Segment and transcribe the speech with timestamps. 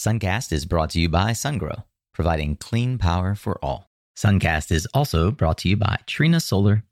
[0.00, 1.84] Suncast is brought to you by SunGrow,
[2.14, 3.90] providing clean power for all.
[4.16, 6.84] Suncast is also brought to you by Trina Solar.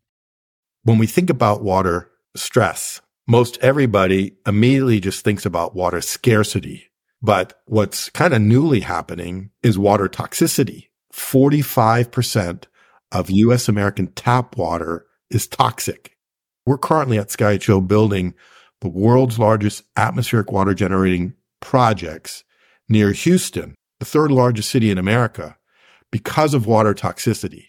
[0.82, 6.90] When we think about water stress, most everybody immediately just thinks about water scarcity.
[7.22, 10.88] But what's kind of newly happening is water toxicity.
[11.14, 12.64] 45%
[13.10, 16.14] of US American tap water is toxic.
[16.66, 18.34] We're currently at SkyH2O building
[18.82, 22.44] the world's largest atmospheric water generating projects
[22.88, 25.56] near Houston, the third largest city in America,
[26.10, 27.66] because of water toxicity.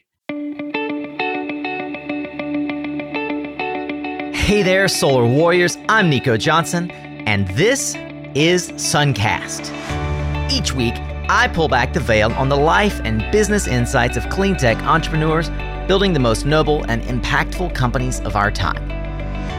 [4.34, 5.78] Hey there, Solar Warriors.
[5.90, 7.96] I'm Nico Johnson, and this
[8.34, 9.70] is Suncast.
[10.52, 10.96] Each week,
[11.28, 15.50] I pull back the veil on the life and business insights of clean tech entrepreneurs
[15.88, 18.90] building the most noble and impactful companies of our time.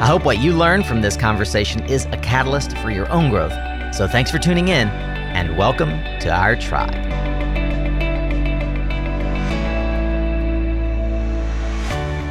[0.00, 3.52] I hope what you learn from this conversation is a catalyst for your own growth.
[3.94, 4.88] So thanks for tuning in
[5.30, 6.92] and welcome to our tribe.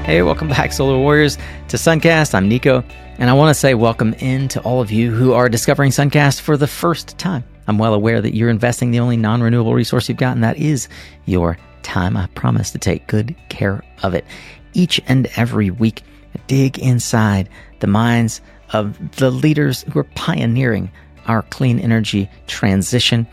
[0.06, 1.38] Hey, welcome back, Solar Warriors,
[1.70, 2.34] to Suncast.
[2.34, 2.84] I'm Nico,
[3.18, 6.42] and I want to say welcome in to all of you who are discovering Suncast
[6.42, 7.44] for the first time.
[7.68, 10.58] I'm well aware that you're investing the only non renewable resource you've got, and that
[10.58, 10.90] is
[11.26, 12.18] your time.
[12.18, 14.26] I promise to take good care of it.
[14.74, 16.04] Each and every week,
[16.48, 17.48] dig inside
[17.80, 18.42] the minds
[18.74, 20.92] of the leaders who are pioneering
[21.30, 23.28] our clean energy transition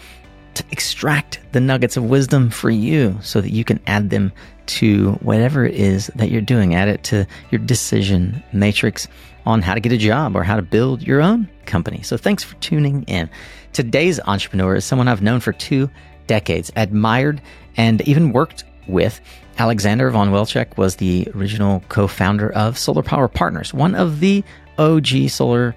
[0.54, 4.32] to extract the nuggets of wisdom for you so that you can add them
[4.66, 6.74] to whatever it is that you're doing.
[6.74, 9.08] Add it to your decision matrix
[9.44, 12.02] on how to get a job or how to build your own company.
[12.02, 13.30] So thanks for tuning in.
[13.72, 15.90] Today's entrepreneur is someone I've known for two
[16.26, 17.40] decades, admired,
[17.76, 19.20] and even worked with.
[19.58, 24.44] Alexander von Welczek was the original co founder of Solar Power Partners, one of the
[24.78, 25.74] OG solar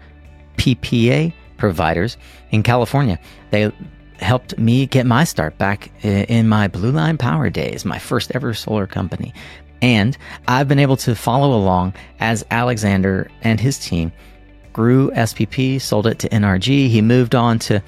[0.57, 2.17] PPA providers
[2.49, 3.19] in California.
[3.51, 3.71] They
[4.19, 8.53] helped me get my start back in my Blue Line Power days, my first ever
[8.53, 9.33] solar company.
[9.81, 14.11] And I've been able to follow along as Alexander and his team
[14.73, 16.89] grew SPP, sold it to NRG.
[16.89, 17.81] He moved on to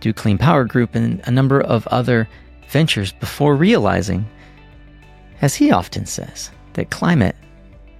[0.00, 2.28] do Clean Power Group and a number of other
[2.68, 4.26] ventures before realizing,
[5.40, 7.36] as he often says, that climate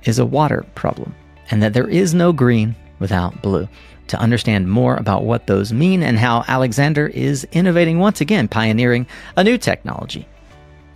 [0.04, 1.14] is a water problem
[1.50, 3.69] and that there is no green without blue
[4.08, 9.06] to understand more about what those mean and how Alexander is innovating once again, pioneering
[9.36, 10.26] a new technology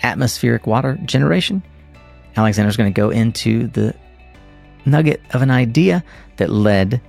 [0.02, 1.62] atmospheric water generation.
[2.36, 3.94] Alexander's going to go into the
[4.84, 6.02] nugget of an idea
[6.36, 7.00] that led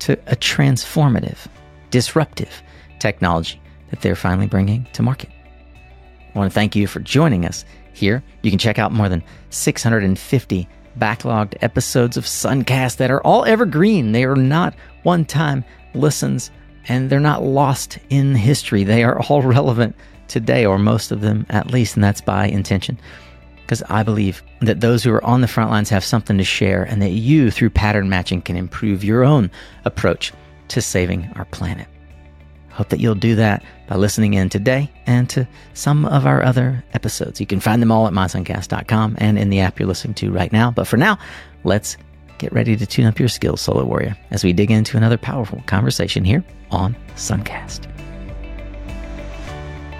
[0.00, 1.46] to a transformative,
[1.90, 2.62] disruptive
[2.98, 3.60] technology
[3.90, 5.30] that they're finally bringing to market.
[6.34, 8.22] I want to thank you for joining us here.
[8.42, 10.68] You can check out more than 650
[10.98, 14.12] backlogged episodes of Suncast that are all evergreen.
[14.12, 16.50] They are not one time listens
[16.88, 18.84] and they're not lost in history.
[18.84, 19.96] They are all relevant
[20.28, 22.98] today, or most of them at least, and that's by intention.
[23.62, 26.84] Because I believe that those who are on the front lines have something to share,
[26.84, 29.50] and that you, through pattern matching, can improve your own
[29.84, 30.32] approach
[30.68, 31.88] to saving our planet.
[32.74, 36.84] Hope that you'll do that by listening in today and to some of our other
[36.92, 37.38] episodes.
[37.38, 40.52] You can find them all at mysuncast.com and in the app you're listening to right
[40.52, 40.72] now.
[40.72, 41.16] But for now,
[41.62, 41.96] let's
[42.38, 45.62] get ready to tune up your skills, Solar Warrior, as we dig into another powerful
[45.66, 46.42] conversation here
[46.72, 47.88] on Suncast.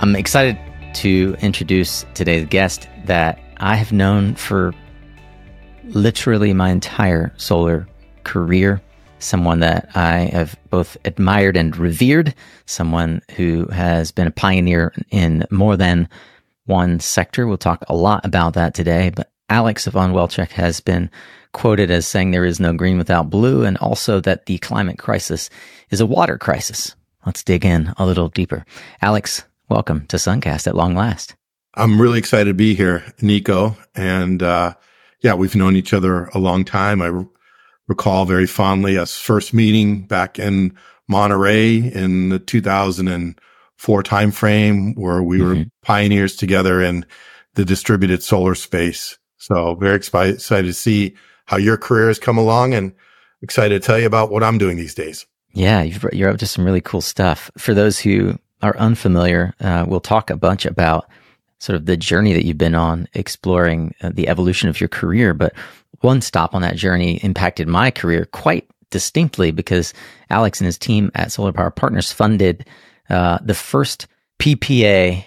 [0.00, 0.58] I'm excited
[0.94, 4.74] to introduce today's guest that I have known for
[5.84, 7.86] literally my entire solar
[8.24, 8.82] career
[9.18, 12.34] someone that I have both admired and revered,
[12.66, 16.08] someone who has been a pioneer in more than
[16.66, 17.46] one sector.
[17.46, 21.10] We'll talk a lot about that today, but Alex von Welczek has been
[21.52, 25.50] quoted as saying there is no green without blue and also that the climate crisis
[25.90, 26.96] is a water crisis.
[27.24, 28.64] Let's dig in a little deeper.
[29.00, 31.34] Alex, welcome to Suncast at long last.
[31.74, 33.76] I'm really excited to be here, Nico.
[33.94, 34.74] And, uh,
[35.22, 37.00] yeah, we've known each other a long time.
[37.00, 37.24] I
[37.88, 40.76] recall very fondly us first meeting back in
[41.08, 45.58] Monterey in the 2004 timeframe where we mm-hmm.
[45.60, 47.04] were pioneers together in
[47.54, 49.18] the distributed solar space.
[49.36, 51.14] So very excited to see
[51.46, 52.94] how your career has come along and
[53.42, 55.26] excited to tell you about what I'm doing these days.
[55.52, 57.50] Yeah, you're up to some really cool stuff.
[57.58, 61.08] For those who are unfamiliar, uh, we'll talk a bunch about
[61.58, 65.32] sort of the journey that you've been on exploring uh, the evolution of your career.
[65.32, 65.54] But
[66.04, 69.92] one stop on that journey impacted my career quite distinctly because
[70.30, 72.66] Alex and his team at Solar Power Partners funded
[73.10, 74.06] uh, the first
[74.38, 75.24] PPA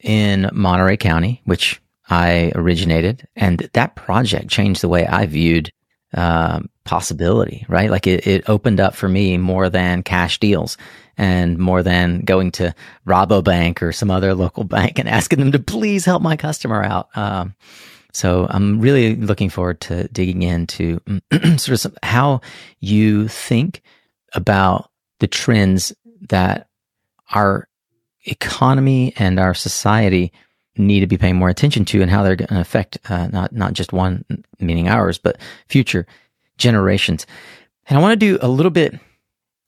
[0.00, 3.26] in Monterey County, which I originated.
[3.34, 5.72] And that project changed the way I viewed
[6.14, 7.90] um, possibility, right?
[7.90, 10.76] Like it, it opened up for me more than cash deals
[11.16, 12.74] and more than going to
[13.06, 17.08] Rabobank or some other local bank and asking them to please help my customer out.
[17.16, 17.54] Um,
[18.12, 21.00] so I'm really looking forward to digging into
[21.32, 22.40] sort of some, how
[22.80, 23.82] you think
[24.34, 25.92] about the trends
[26.28, 26.68] that
[27.32, 27.68] our
[28.24, 30.32] economy and our society
[30.76, 33.52] need to be paying more attention to and how they're going to affect uh, not
[33.52, 34.24] not just one
[34.58, 35.38] meaning ours but
[35.68, 36.06] future
[36.58, 37.26] generations.
[37.88, 38.98] And i want to do a little bit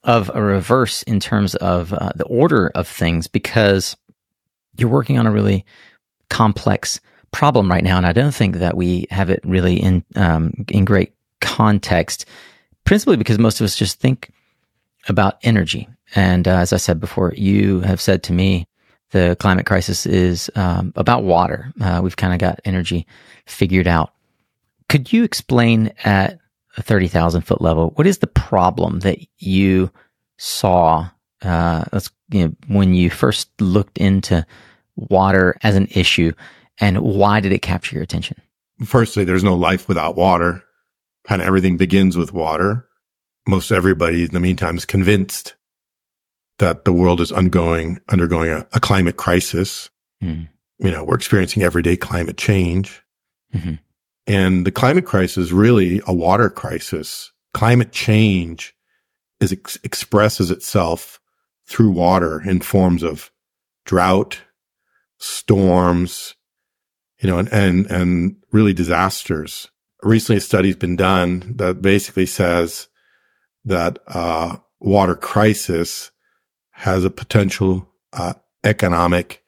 [0.03, 3.97] of a reverse in terms of uh, the order of things because
[4.77, 5.65] you're working on a really
[6.29, 7.01] complex
[7.35, 10.85] problem right now and i don't think that we have it really in um, in
[10.85, 12.27] great context
[12.85, 14.31] principally because most of us just think
[15.09, 18.67] about energy and uh, as i said before you have said to me
[19.15, 21.73] the climate crisis is um, about water.
[21.81, 23.07] Uh, we've kind of got energy
[23.47, 24.13] figured out.
[24.89, 26.41] Could you explain at
[26.77, 29.93] a 30,000 foot level, what is the problem that you
[30.37, 31.09] saw
[31.43, 31.85] uh,
[32.31, 34.45] you know, when you first looked into
[34.97, 36.33] water as an issue
[36.81, 38.41] and why did it capture your attention?
[38.85, 40.63] Firstly, there's no life without water.
[41.25, 42.87] Kind of everything begins with water.
[43.47, 45.55] Most everybody in the meantime is convinced
[46.59, 49.91] that the world is ongoing, undergoing a, a climate crisis.
[50.23, 50.49] Mm.
[50.79, 53.03] You know, we're experiencing everyday climate change.
[53.55, 53.75] Mm-hmm.
[54.27, 57.33] And the climate crisis is really a water crisis.
[57.53, 58.75] Climate change
[59.41, 61.21] is ex- expresses itself
[61.67, 63.31] through water in forms of
[63.85, 64.41] drought,
[65.19, 66.35] storms,
[67.21, 69.69] you know, and, and, and really disasters.
[70.03, 72.89] Recently, a study's been done that basically says
[73.65, 76.11] that, uh, water crisis
[76.73, 79.43] has a potential uh, economic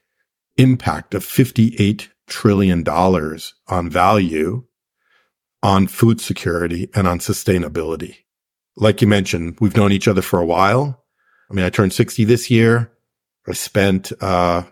[0.57, 4.65] impact of $58 trillion on value,
[5.63, 8.17] on food security, and on sustainability.
[8.77, 11.05] Like you mentioned, we've known each other for a while.
[11.51, 12.91] I mean, I turned 60 this year.
[13.47, 14.63] I spent uh,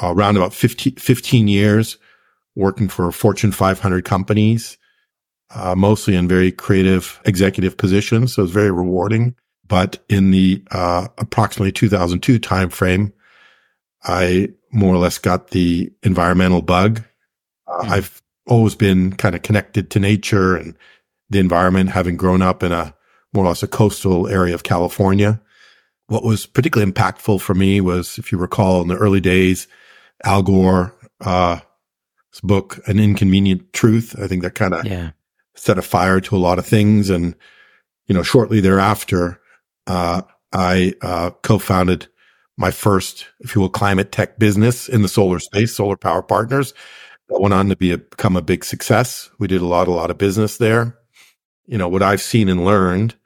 [0.00, 1.98] around about 15, 15, years
[2.54, 4.78] working for Fortune 500 companies,
[5.54, 8.34] uh, mostly in very creative executive positions.
[8.34, 9.34] So it was very rewarding.
[9.68, 13.12] But in the uh, approximately 2002 timeframe,
[14.04, 17.02] I more or less got the environmental bug.
[17.66, 17.88] Uh, mm.
[17.88, 20.76] I've always been kind of connected to nature and
[21.30, 22.94] the environment, having grown up in a
[23.32, 25.40] more or less a coastal area of California.
[26.06, 29.66] What was particularly impactful for me was, if you recall, in the early days,
[30.24, 31.60] Al Gore, uh,
[32.42, 34.16] book, An Inconvenient Truth.
[34.18, 35.10] I think that kind of yeah.
[35.54, 37.10] set a fire to a lot of things.
[37.10, 37.34] And,
[38.06, 39.40] you know, shortly thereafter,
[39.86, 40.22] uh,
[40.52, 42.08] I uh, co-founded
[42.56, 46.72] my first, if you will, climate tech business in the solar space, Solar Power Partners.
[47.28, 49.30] That went on to be a, become a big success.
[49.38, 50.96] We did a lot, a lot of business there.
[51.66, 53.16] You know, what I've seen and learned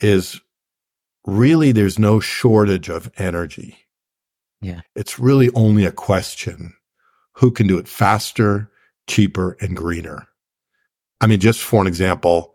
[0.00, 0.40] is
[1.26, 3.85] really there's no shortage of energy.
[4.60, 4.80] Yeah.
[4.94, 6.74] It's really only a question
[7.34, 8.70] who can do it faster,
[9.06, 10.26] cheaper, and greener.
[11.20, 12.54] I mean, just for an example,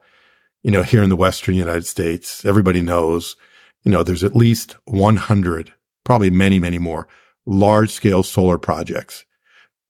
[0.64, 3.36] you know, here in the Western United States, everybody knows,
[3.84, 7.08] you know, there's at least 100, probably many, many more
[7.46, 9.26] large scale solar projects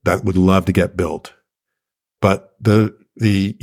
[0.04, 1.34] that would love to get built.
[2.22, 3.58] But the, the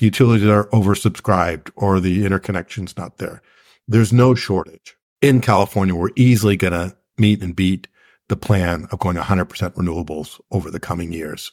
[0.00, 3.42] utilities are oversubscribed or the interconnection's not there.
[3.86, 4.96] There's no shortage.
[5.20, 7.88] In California, we're easily going to meet and beat
[8.28, 11.52] the plan of going 100% renewables over the coming years.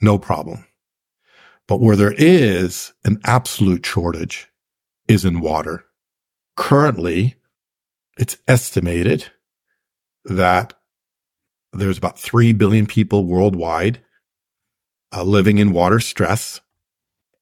[0.00, 0.66] No problem.
[1.68, 4.48] But where there is an absolute shortage
[5.08, 5.84] is in water.
[6.56, 7.36] Currently,
[8.18, 9.26] it's estimated
[10.24, 10.74] that
[11.72, 14.00] there's about 3 billion people worldwide
[15.12, 16.60] uh, living in water stress.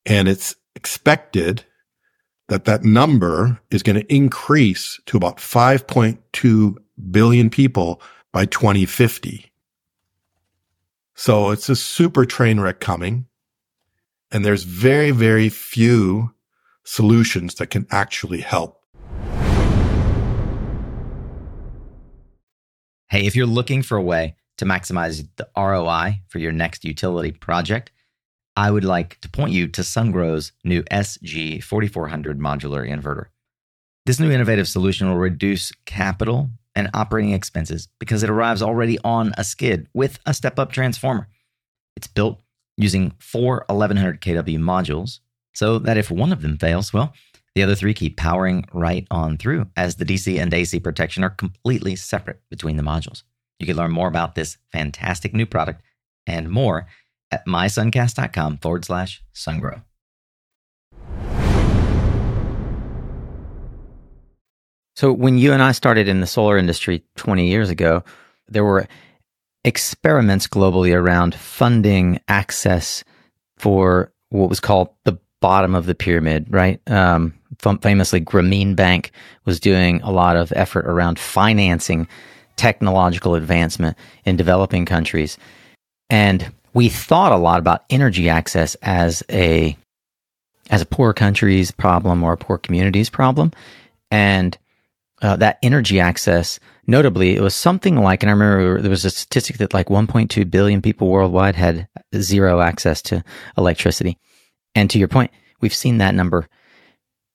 [0.07, 1.65] And it's expected
[2.49, 6.77] that that number is going to increase to about 5.2
[7.11, 8.01] billion people
[8.33, 9.53] by 2050.
[11.15, 13.27] So it's a super train wreck coming.
[14.31, 16.35] And there's very, very few
[16.85, 18.81] solutions that can actually help.
[23.09, 27.31] Hey, if you're looking for a way to maximize the ROI for your next utility
[27.31, 27.93] project,
[28.57, 33.27] I would like to point you to SunGrow's new SG4400 modular inverter.
[34.07, 39.33] This new innovative solution will reduce capital and operating expenses because it arrives already on
[39.39, 41.29] a skid with a step up transformer.
[41.97, 42.41] It's built
[42.77, 45.21] using four 1100 kW modules
[45.55, 47.13] so that if one of them fails, well,
[47.55, 51.31] the other three keep powering right on through as the DC and AC protection are
[51.31, 53.23] completely separate between the modules.
[53.61, 55.81] You can learn more about this fantastic new product
[56.27, 56.89] and more
[57.31, 59.83] at mysuncast.com forward slash sungrow.
[64.97, 68.05] So when you and I started in the solar industry 20 years ago,
[68.49, 68.87] there were
[69.65, 73.03] experiments globally around funding access
[73.57, 76.81] for what was called the bottom of the pyramid, right?
[76.91, 77.35] Um,
[77.83, 79.11] famously, Grameen Bank
[79.45, 82.09] was doing a lot of effort around financing
[82.57, 85.39] technological advancement in developing countries.
[86.09, 89.77] And we thought a lot about energy access as a
[90.71, 93.53] as a poor country's problem or a poor community's problem.
[94.11, 94.57] And
[95.25, 99.11] uh, that energy access, notably, it was something like, and I remember there was a
[99.11, 103.25] statistic that like 1.2 billion people worldwide had zero access to
[103.57, 104.19] electricity.
[104.75, 105.31] And to your point,
[105.63, 106.47] we've seen that number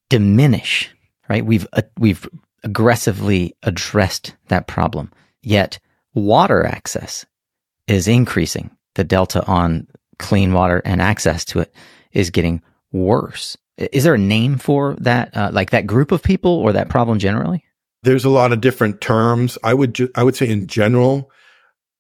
[0.07, 0.91] diminish,
[1.29, 1.43] right?
[1.43, 2.29] We've, uh, we've
[2.63, 5.11] aggressively addressed that problem.
[5.41, 5.79] Yet
[6.13, 7.25] water access
[7.87, 8.69] is increasing.
[8.93, 9.87] The delta on
[10.19, 11.73] clean water and access to it
[12.11, 13.57] is getting worse.
[13.77, 17.17] Is there a name for that, uh, like that group of people or that problem
[17.17, 17.63] generally?
[18.03, 19.57] There's a lot of different terms.
[19.63, 21.31] I would, ju- I would say in general,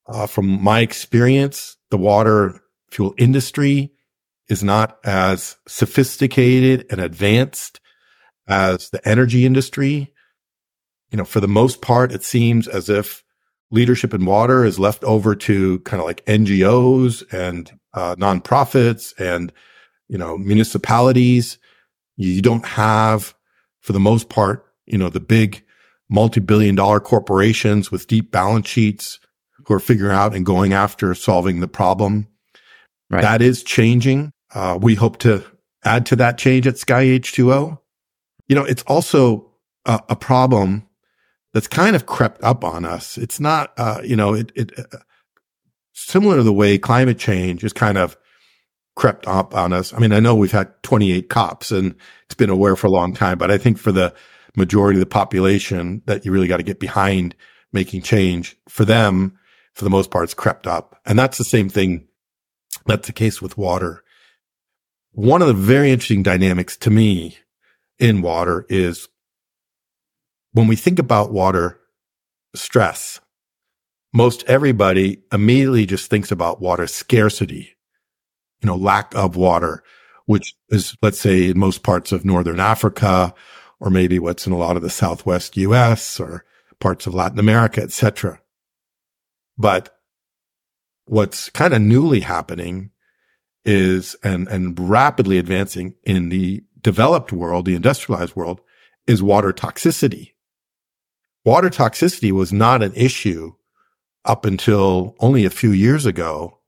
[0.07, 3.91] uh, from my experience, the water fuel industry
[4.47, 7.79] is not as sophisticated and advanced
[8.47, 10.11] as the energy industry.
[11.11, 13.23] You know, for the most part, it seems as if
[13.71, 19.51] leadership in water is left over to kind of like NGOs and uh, nonprofits and,
[20.07, 21.59] you know, municipalities.
[22.17, 23.35] You don't have,
[23.81, 25.63] for the most part, you know, the big
[26.09, 29.19] multi-billion dollar corporations with deep balance sheets
[29.65, 32.27] who are figuring out and going after solving the problem.
[33.09, 33.21] Right.
[33.21, 34.31] That is changing.
[34.53, 35.43] Uh, we hope to
[35.83, 37.79] add to that change at Sky H2O.
[38.47, 39.51] You know, it's also
[39.85, 40.87] a, a problem
[41.53, 43.17] that's kind of crept up on us.
[43.17, 44.97] It's not, uh, you know, it, it, uh,
[45.93, 48.17] similar to the way climate change is kind of
[48.95, 49.93] crept up on us.
[49.93, 53.13] I mean, I know we've had 28 COPs and it's been aware for a long
[53.13, 54.13] time, but I think for the
[54.59, 57.35] majority of the population that you really got to get behind
[57.73, 59.37] making change for them,
[59.73, 60.99] for the most part, it's crept up.
[61.05, 62.07] And that's the same thing.
[62.85, 64.03] That's the case with water.
[65.11, 67.37] One of the very interesting dynamics to me
[67.97, 69.07] in water is
[70.53, 71.79] when we think about water
[72.55, 73.19] stress,
[74.13, 77.75] most everybody immediately just thinks about water scarcity,
[78.61, 79.83] you know, lack of water,
[80.25, 83.33] which is, let's say, in most parts of Northern Africa,
[83.79, 86.45] or maybe what's in a lot of the Southwest US or
[86.79, 88.41] parts of Latin America, etc.
[89.57, 89.97] But
[91.05, 92.91] what's kind of newly happening
[93.65, 98.61] is and and rapidly advancing in the developed world, the industrialized world,
[99.07, 100.33] is water toxicity.
[101.45, 103.53] Water toxicity was not an issue
[104.25, 106.59] up until only a few years ago.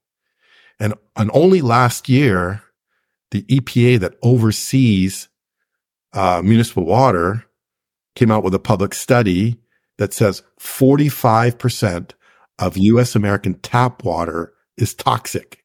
[0.80, 2.64] And, and only last year,
[3.30, 5.30] the EPA that oversees
[6.14, 7.46] uh, municipal water
[8.16, 9.60] came out with a public study
[9.98, 12.12] that says 45%
[12.60, 15.64] of US American tap water is toxic.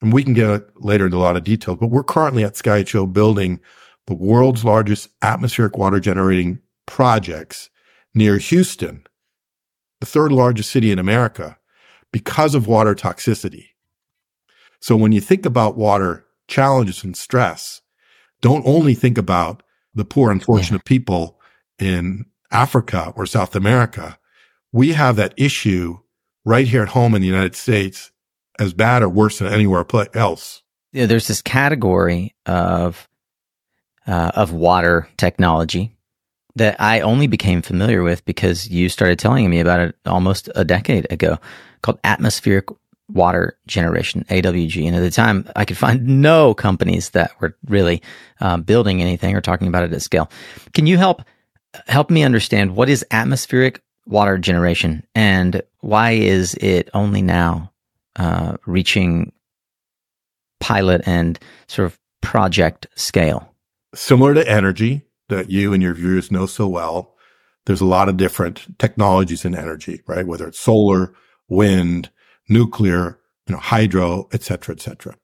[0.00, 3.12] And we can get later into a lot of details, but we're currently at SkyH2O
[3.12, 3.60] building
[4.06, 7.68] the world's largest atmospheric water generating projects
[8.14, 9.04] near Houston,
[10.00, 11.58] the third largest city in America,
[12.12, 13.66] because of water toxicity.
[14.80, 17.82] So when you think about water challenges and stress,
[18.40, 19.62] don't only think about
[19.94, 20.88] the poor, unfortunate yeah.
[20.88, 21.38] people
[21.78, 24.18] in Africa or South America.
[24.72, 25.98] We have that issue
[26.44, 28.10] right here at home in the United States
[28.58, 30.62] as bad or worse than anywhere else.
[30.92, 33.08] Yeah, there's this category of
[34.06, 35.94] uh, of water technology
[36.56, 40.64] that I only became familiar with because you started telling me about it almost a
[40.64, 41.38] decade ago,
[41.82, 42.68] called atmospheric
[43.08, 44.86] water generation, AWG.
[44.86, 48.02] And at the time, I could find no companies that were really
[48.40, 50.30] uh, building anything or talking about it at scale.
[50.74, 51.22] Can you help
[51.86, 57.70] help me understand what is atmospheric water generation and why is it only now
[58.16, 59.32] uh, reaching
[60.60, 63.54] pilot and sort of project scale?
[63.94, 67.14] Similar to energy that you and your viewers know so well,
[67.66, 70.26] there's a lot of different technologies in energy, right?
[70.26, 71.14] Whether it's solar,
[71.48, 72.10] wind,
[72.48, 75.16] nuclear, you know, hydro, et cetera, et cetera.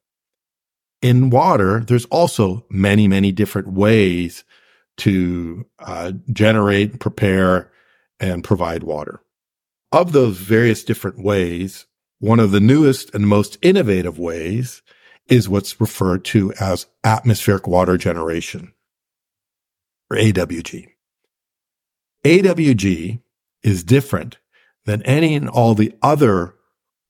[1.02, 4.44] In water, there's also many, many different ways
[4.98, 7.70] to uh, generate, prepare,
[8.20, 9.20] and provide water.
[9.92, 11.86] Of those various different ways,
[12.20, 14.82] one of the newest and most innovative ways
[15.26, 18.72] is what's referred to as atmospheric water generation,
[20.10, 20.86] or AWG.
[22.24, 23.20] AWG
[23.62, 24.38] is different
[24.84, 26.54] than any and all the other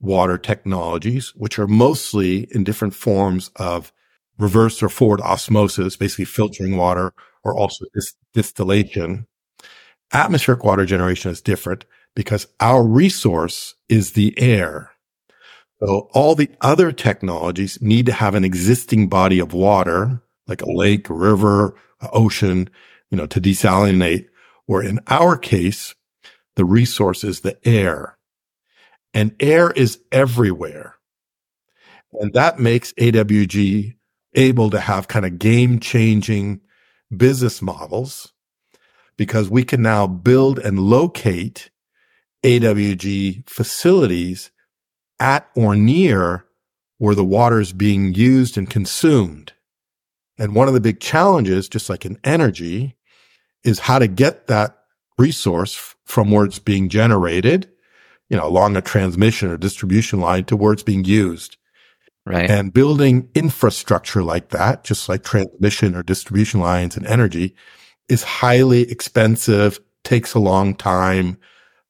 [0.01, 3.93] water technologies, which are mostly in different forms of
[4.39, 9.27] reverse or forward osmosis, basically filtering water or also dis- distillation.
[10.13, 11.85] Atmospheric water generation is different
[12.15, 14.91] because our resource is the air.
[15.81, 20.71] So all the other technologies need to have an existing body of water, like a
[20.71, 22.71] lake, a river, an ocean,
[23.11, 24.27] you know, to desalinate.
[24.67, 25.95] Where in our case,
[26.57, 28.17] the resource is the air
[29.15, 30.97] and air is everywhere.
[32.13, 33.95] And that makes AWG
[34.35, 36.61] able to have kind of game changing
[37.17, 38.33] business models
[39.17, 41.71] because we can now build and locate
[42.43, 44.51] AWG facilities
[45.21, 46.45] at or near
[46.99, 49.53] where the water is being used and consumed.
[50.37, 52.97] And one of the big challenges, just like in energy,
[53.63, 54.77] is how to get that
[55.17, 57.71] resource from where it's being generated,
[58.35, 61.57] you know, along a transmission or distribution line to where it's being used.
[62.27, 62.51] Right.
[62.51, 67.55] And building infrastructure like that, just like transmission or distribution lines and energy
[68.09, 71.39] is highly expensive, takes a long time,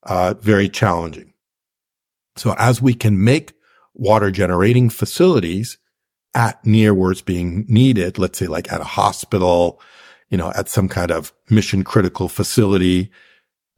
[0.02, 1.32] uh, very challenging.
[2.36, 3.54] So as we can make
[3.94, 5.78] water generating facilities
[6.34, 9.80] at near where it's being needed, let's say like at a hospital,
[10.28, 13.10] you know, at some kind of mission critical facility,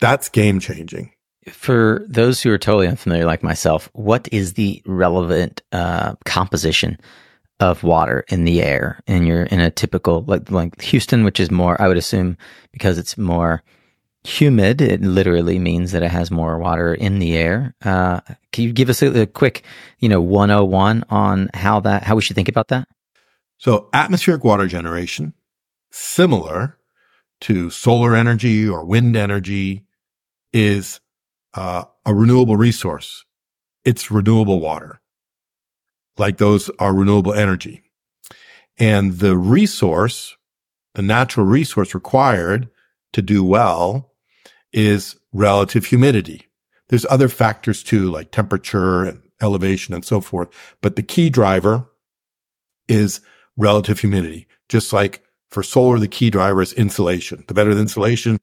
[0.00, 1.12] that's game changing.
[1.48, 6.98] For those who are totally unfamiliar, like myself, what is the relevant uh, composition
[7.60, 11.50] of water in the air in your in a typical like like Houston, which is
[11.50, 12.36] more, I would assume,
[12.72, 13.62] because it's more
[14.24, 14.80] humid.
[14.80, 17.74] It literally means that it has more water in the air.
[17.84, 18.20] Uh,
[18.52, 19.64] can you give us a, a quick,
[20.00, 22.88] you know, 101 on how that how we should think about that?
[23.58, 25.32] So atmospheric water generation,
[25.90, 26.76] similar
[27.42, 29.84] to solar energy or wind energy,
[30.52, 31.00] is
[31.56, 33.25] uh, a renewable resource.
[33.84, 35.00] It's renewable water.
[36.18, 37.82] Like those are renewable energy.
[38.78, 40.36] And the resource,
[40.94, 42.68] the natural resource required
[43.14, 44.12] to do well
[44.72, 46.46] is relative humidity.
[46.88, 50.48] There's other factors too, like temperature and elevation and so forth.
[50.82, 51.88] But the key driver
[52.88, 53.20] is
[53.57, 54.46] relative humidity.
[54.68, 57.44] Just like for solar, the key driver is insolation.
[57.48, 58.38] The better the insolation,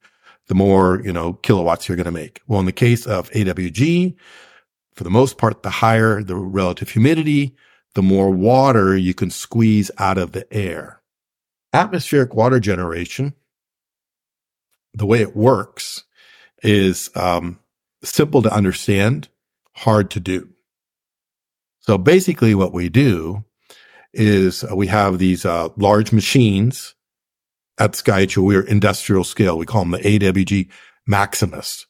[0.48, 2.42] the more, you know, kilowatts you're going to make.
[2.48, 4.16] Well, in the case of AWG,
[4.94, 7.56] for the most part, the higher the relative humidity,
[7.96, 11.02] the more water you can squeeze out of the air.
[11.72, 13.34] Atmospheric water generation,
[14.94, 16.04] the way it works
[16.62, 17.60] is um,
[18.04, 19.28] simple to understand,
[19.74, 20.50] hard to do.
[21.80, 23.44] So basically what we do
[24.14, 26.93] is uh, we have these uh, large machines
[27.78, 29.58] at Skytra, we're industrial scale.
[29.58, 30.70] We call them the AWG
[31.08, 31.86] Maximus.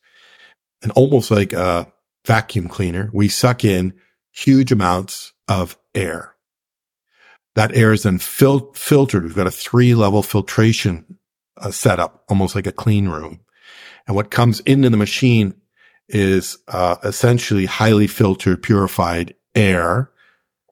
[0.81, 1.91] And almost like a
[2.25, 3.93] vacuum cleaner, we suck in
[4.31, 6.35] huge amounts of air.
[7.55, 9.23] That air is then fil- filtered.
[9.23, 11.17] We've got a three level filtration
[11.57, 13.41] uh, setup, almost like a clean room.
[14.07, 15.53] And what comes into the machine
[16.09, 20.11] is uh, essentially highly filtered, purified air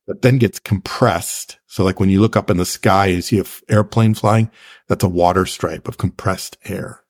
[0.08, 1.60] that then gets compressed.
[1.68, 4.52] So like when you look up in the sky you see an airplane flying,
[4.88, 7.02] that's a water stripe of compressed air.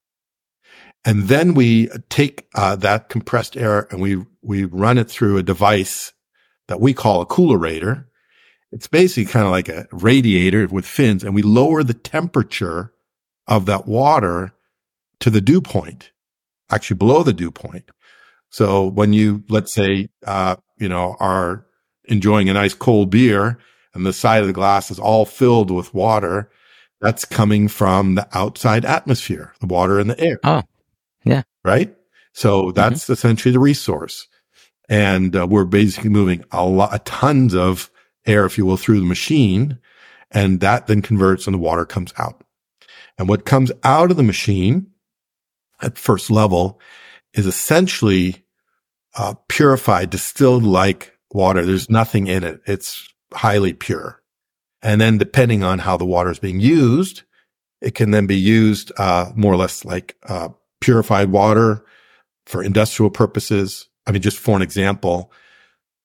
[1.03, 5.43] And then we take uh, that compressed air and we, we run it through a
[5.43, 6.13] device
[6.67, 8.05] that we call a coolerator.
[8.71, 12.93] It's basically kind of like a radiator with fins and we lower the temperature
[13.47, 14.53] of that water
[15.21, 16.11] to the dew point,
[16.69, 17.89] actually below the dew point.
[18.49, 21.65] So when you, let's say, uh, you know, are
[22.05, 23.59] enjoying a nice cold beer
[23.93, 26.49] and the side of the glass is all filled with water,
[27.01, 30.39] that's coming from the outside atmosphere, the water in the air.
[30.43, 30.61] Oh,
[31.23, 31.41] yeah.
[31.65, 31.95] Right.
[32.33, 32.73] So mm-hmm.
[32.73, 33.13] that's mm-hmm.
[33.13, 34.27] essentially the resource.
[34.87, 37.89] And uh, we're basically moving a lot, tons of
[38.25, 39.79] air, if you will, through the machine.
[40.31, 42.43] And that then converts and the water comes out.
[43.17, 44.87] And what comes out of the machine
[45.81, 46.79] at first level
[47.33, 48.45] is essentially
[49.15, 51.65] uh, purified, distilled like water.
[51.65, 52.61] There's nothing in it.
[52.65, 54.21] It's highly pure.
[54.81, 57.23] And then depending on how the water is being used,
[57.81, 61.85] it can then be used, uh, more or less like, uh, purified water
[62.45, 63.87] for industrial purposes.
[64.07, 65.31] I mean, just for an example,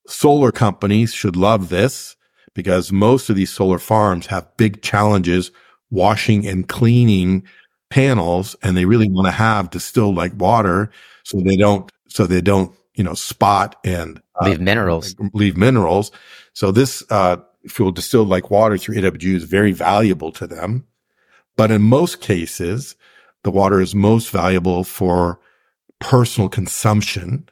[0.06, 2.16] solar companies should love this
[2.54, 5.50] because most of these solar farms have big challenges
[5.90, 7.42] washing and cleaning
[7.90, 10.90] panels and they really want to have distilled like water
[11.24, 16.10] so they don't, so they don't, you know, spot and leave minerals, leave minerals.
[16.52, 17.36] So this, uh,
[17.68, 20.86] fuel distilled like water through AWG is very valuable to them.
[21.56, 22.96] But in most cases,
[23.44, 25.40] the water is most valuable for
[26.00, 27.48] personal consumption,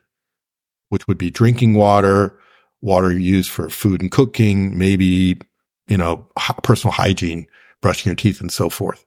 [0.90, 2.38] which would be drinking water,
[2.80, 5.38] water used for food and cooking, maybe,
[5.88, 6.28] you know,
[6.62, 7.46] personal hygiene,
[7.80, 9.04] brushing your teeth and so forth.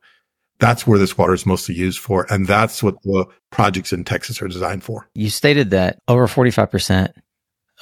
[0.60, 2.26] That's where this water is mostly used for.
[2.32, 5.08] And that's what the projects in Texas are designed for.
[5.14, 7.14] You stated that over 45%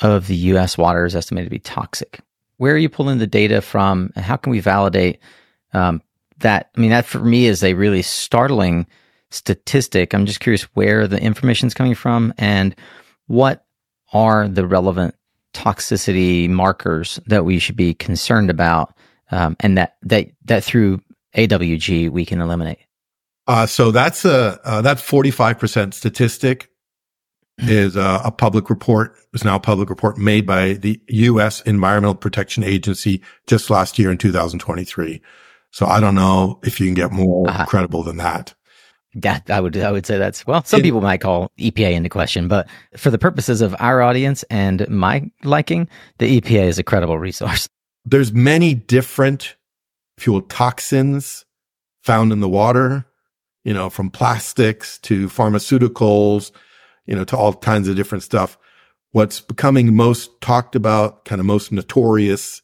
[0.01, 2.19] of the US water is estimated to be toxic.
[2.57, 4.11] Where are you pulling the data from?
[4.15, 5.19] And how can we validate
[5.73, 6.01] um,
[6.39, 6.69] that?
[6.75, 8.87] I mean, that for me is a really startling
[9.29, 10.13] statistic.
[10.13, 12.75] I'm just curious where the information is coming from and
[13.27, 13.65] what
[14.13, 15.15] are the relevant
[15.53, 18.93] toxicity markers that we should be concerned about
[19.31, 21.01] um, and that, that, that through
[21.35, 22.79] AWG we can eliminate?
[23.47, 26.69] Uh, so that's a, uh, that 45% statistic
[27.57, 29.15] is a, a, public report.
[29.33, 31.61] Is now a public report made by the U.S.
[31.61, 35.21] Environmental Protection Agency just last year in 2023.
[35.71, 37.65] So I don't know if you can get more uh-huh.
[37.65, 38.53] credible than that.
[39.15, 40.63] That I would I would say that's well.
[40.65, 44.43] Some it, people might call EPA into question, but for the purposes of our audience
[44.49, 45.87] and my liking,
[46.17, 47.69] the EPA is a credible resource.
[48.03, 49.55] There's many different
[50.17, 51.45] fuel toxins
[52.03, 53.05] found in the water,
[53.63, 56.51] you know, from plastics to pharmaceuticals,
[57.05, 58.57] you know, to all kinds of different stuff.
[59.11, 62.61] What's becoming most talked about, kind of most notorious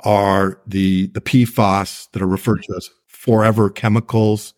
[0.00, 4.54] are the, the PFAS that are referred to as forever chemicals.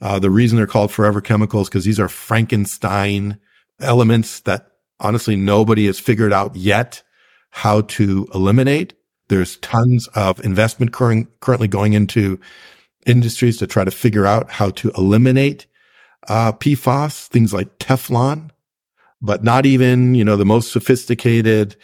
[0.00, 3.38] Uh, the reason they're called forever chemicals because these are Frankenstein
[3.80, 4.68] elements that
[5.00, 7.02] honestly nobody has figured out yet
[7.50, 8.94] how to eliminate.
[9.28, 12.38] There's tons of investment currently going into
[13.06, 15.66] industries to try to figure out how to eliminate
[16.28, 18.50] uh, PFAS, things like Teflon,
[19.20, 21.76] but not even, you know, the most sophisticated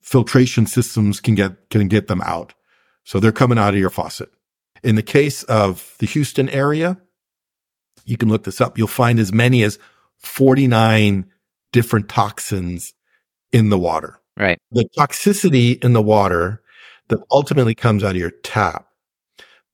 [0.00, 2.54] filtration systems can get, can get them out.
[3.04, 4.30] So they're coming out of your faucet.
[4.82, 6.98] In the case of the Houston area,
[8.04, 8.78] you can look this up.
[8.78, 9.78] You'll find as many as
[10.18, 11.26] 49
[11.72, 12.94] different toxins
[13.52, 14.20] in the water.
[14.36, 14.58] Right.
[14.70, 16.62] The toxicity in the water
[17.08, 18.86] that ultimately comes out of your tap,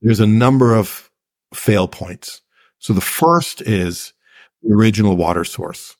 [0.00, 1.10] there's a number of
[1.54, 2.42] fail points.
[2.82, 4.12] So the first is
[4.60, 5.96] the original water source.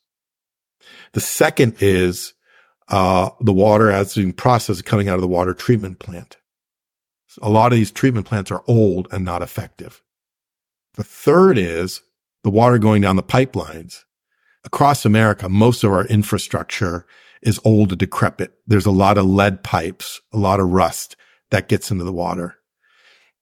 [1.12, 2.34] The second is
[2.88, 6.38] uh, the water as being processed coming out of the water treatment plant.
[7.28, 10.02] So a lot of these treatment plants are old and not effective.
[10.94, 12.02] The third is
[12.42, 14.00] the water going down the pipelines.
[14.64, 17.06] Across America, most of our infrastructure
[17.42, 18.54] is old and decrepit.
[18.66, 21.14] There's a lot of lead pipes, a lot of rust
[21.50, 22.56] that gets into the water.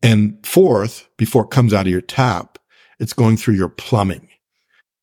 [0.03, 2.59] And fourth, before it comes out of your tap,
[3.01, 4.29] it's going through your plumbing.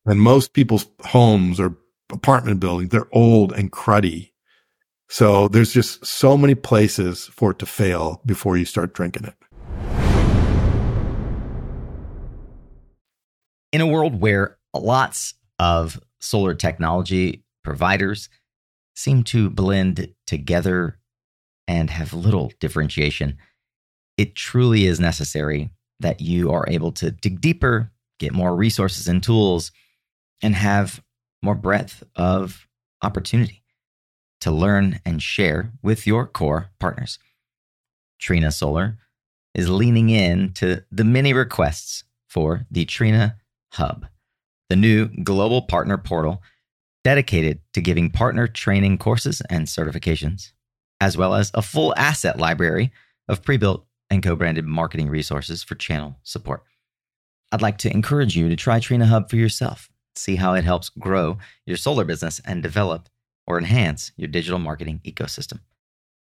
[0.06, 1.76] And most people's homes or
[2.10, 4.30] apartment buildings, they're old and cruddy.
[5.10, 9.34] So there's just so many places for it to fail before you start drinking it.
[13.72, 18.30] In a world where lots of solar technology providers
[18.94, 20.98] seem to blend together
[21.66, 23.36] and have little differentiation,
[24.16, 29.22] it truly is necessary that you are able to dig deeper, get more resources and
[29.22, 29.72] tools,
[30.42, 31.02] and have
[31.42, 32.66] more breadth of
[33.02, 33.62] opportunity
[34.40, 37.18] to learn and share with your core partners.
[38.18, 38.98] Trina Solar
[39.54, 43.36] is leaning in to the many requests for the Trina
[43.72, 44.06] Hub,
[44.68, 46.42] the new global partner portal
[47.04, 50.52] dedicated to giving partner training courses and certifications,
[51.00, 52.92] as well as a full asset library
[53.28, 56.62] of pre built and co branded marketing resources for channel support.
[57.52, 59.90] I'd like to encourage you to try Trina Hub for yourself.
[60.14, 63.08] See how it helps grow your solar business and develop
[63.46, 65.60] or enhance your digital marketing ecosystem.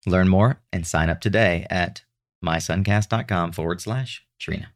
[0.05, 2.03] Learn more and sign up today at
[2.43, 4.69] mysuncast.com forward slash Trina.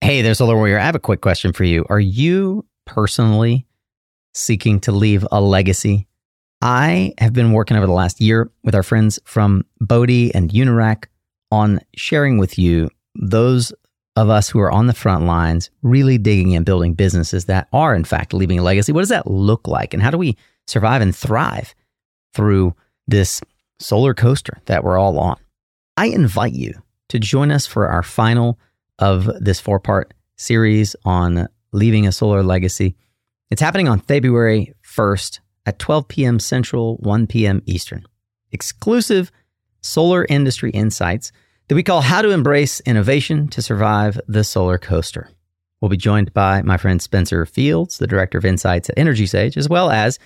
[0.00, 0.78] Hey there, Solar Warrior.
[0.78, 1.86] I have a quick question for you.
[1.88, 3.66] Are you personally
[4.34, 6.08] seeking to leave a legacy?
[6.60, 11.04] I have been working over the last year with our friends from Bodhi and Unirac
[11.52, 13.74] on sharing with you those
[14.16, 17.94] of us who are on the front lines, really digging and building businesses that are,
[17.94, 18.90] in fact, leaving a legacy.
[18.90, 19.92] What does that look like?
[19.92, 20.36] And how do we
[20.66, 21.74] survive and thrive
[22.32, 22.74] through
[23.06, 23.42] this
[23.78, 25.36] solar coaster that we're all on?
[25.98, 28.58] I invite you to join us for our final
[28.98, 32.96] of this four part series on leaving a solar legacy.
[33.50, 36.38] It's happening on February 1st at 12 p.m.
[36.38, 37.62] Central, 1 p.m.
[37.66, 38.06] Eastern.
[38.52, 39.30] Exclusive
[39.82, 41.32] solar industry insights
[41.68, 45.30] that we call How to Embrace Innovation to Survive the Solar Coaster.
[45.80, 49.68] We'll be joined by my friend Spencer Fields, the Director of Insights at EnergySage, as
[49.68, 50.18] well as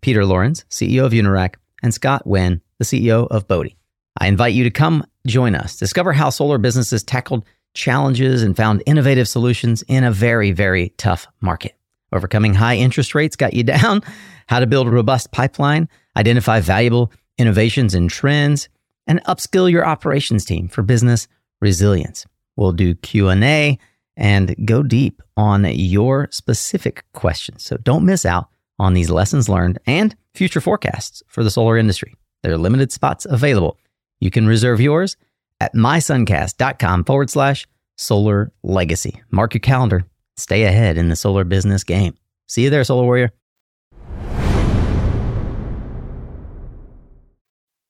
[0.00, 3.76] Peter Lawrence, CEO of Unirac, and Scott Wynn, the CEO of Bodhi.
[4.20, 8.82] I invite you to come join us, discover how solar businesses tackled challenges and found
[8.86, 11.76] innovative solutions in a very, very tough market.
[12.12, 14.02] Overcoming high interest rates got you down,
[14.46, 18.68] how to build a robust pipeline, identify valuable innovations and trends,
[19.08, 21.26] and upskill your operations team for business
[21.60, 22.26] resilience.
[22.54, 23.78] We'll do Q&A
[24.16, 27.64] and go deep on your specific questions.
[27.64, 32.14] So don't miss out on these lessons learned and future forecasts for the solar industry.
[32.42, 33.78] There are limited spots available.
[34.20, 35.16] You can reserve yours
[35.60, 37.66] at mysuncast.com forward slash
[37.96, 39.22] solar legacy.
[39.30, 40.04] Mark your calendar.
[40.36, 42.14] Stay ahead in the solar business game.
[42.46, 43.32] See you there, Solar Warrior.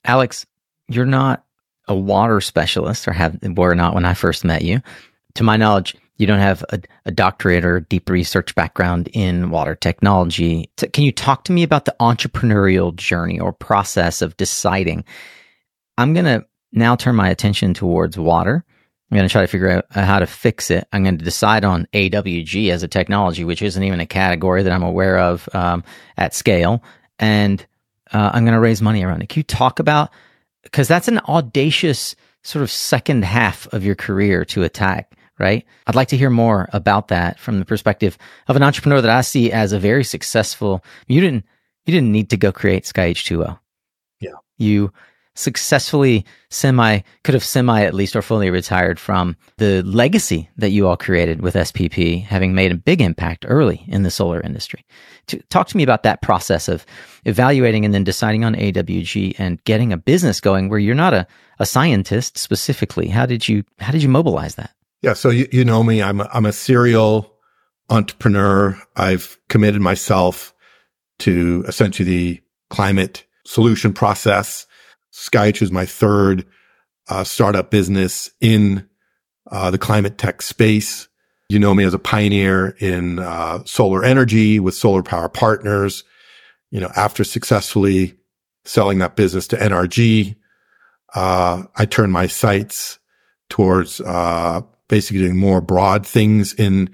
[0.04, 0.46] Alex,
[0.88, 1.44] you're not
[1.86, 4.80] a water specialist, or have were not when I first met you.
[5.34, 9.74] To my knowledge, you don't have a, a doctorate or deep research background in water
[9.74, 10.70] technology.
[10.76, 15.04] So can you talk to me about the entrepreneurial journey or process of deciding?
[15.96, 18.64] I'm going to now turn my attention towards water.
[19.10, 20.86] I'm going to try to figure out how to fix it.
[20.92, 24.72] I'm going to decide on AWG as a technology, which isn't even a category that
[24.72, 25.82] I'm aware of um,
[26.18, 26.82] at scale.
[27.18, 27.64] And
[28.12, 29.30] uh, I'm going to raise money around it.
[29.30, 30.10] Can you talk about,
[30.70, 35.64] because that's an audacious sort of second half of your career to attack, right?
[35.86, 39.22] I'd like to hear more about that from the perspective of an entrepreneur that I
[39.22, 40.84] see as a very successful.
[41.06, 41.44] You didn't,
[41.86, 43.58] you didn't need to go create Sky H2O.
[44.20, 44.34] Yeah.
[44.58, 44.92] You
[45.34, 50.86] successfully semi could have semi at least or fully retired from the legacy that you
[50.88, 54.84] all created with SPP, having made a big impact early in the solar industry.
[55.28, 56.84] To, talk to me about that process of
[57.24, 61.26] evaluating and then deciding on AWG and getting a business going where you're not a,
[61.58, 63.08] a scientist specifically.
[63.08, 64.72] How did you how did you mobilize that?
[65.02, 66.02] Yeah, so you, you know me.
[66.02, 67.32] I'm a, I'm a serial
[67.88, 68.80] entrepreneur.
[68.96, 70.54] I've committed myself
[71.20, 74.66] to essentially the climate solution process
[75.18, 76.46] SkyH2O is my third
[77.08, 78.88] uh, startup business in
[79.50, 81.08] uh, the climate tech space.
[81.48, 86.04] You know me as a pioneer in uh, solar energy with Solar Power Partners.
[86.70, 88.14] You know, after successfully
[88.64, 90.36] selling that business to NRG,
[91.14, 92.98] uh, I turned my sights
[93.48, 96.90] towards uh, basically doing more broad things in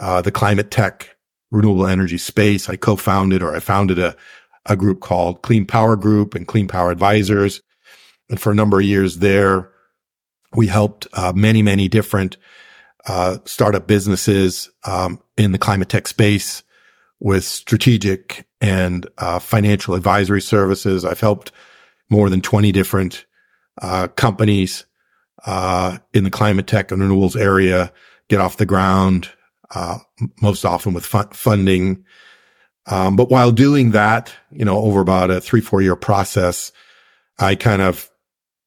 [0.00, 1.16] uh, the climate tech
[1.52, 2.68] renewable energy space.
[2.68, 4.16] I co-founded or I founded a
[4.66, 7.60] a group called Clean Power Group and Clean Power Advisors.
[8.30, 9.70] And for a number of years there,
[10.54, 12.36] we helped uh, many, many different
[13.06, 16.62] uh, startup businesses um, in the climate tech space
[17.20, 21.04] with strategic and uh, financial advisory services.
[21.04, 21.52] I've helped
[22.10, 23.26] more than 20 different
[23.80, 24.84] uh, companies
[25.46, 27.92] uh, in the climate tech and renewables area
[28.28, 29.28] get off the ground,
[29.74, 29.98] uh,
[30.40, 32.04] most often with funding
[32.86, 36.72] um, but while doing that, you know, over about a three, four year process,
[37.38, 38.10] I kind of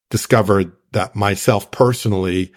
[0.09, 2.51] discovered that myself personally,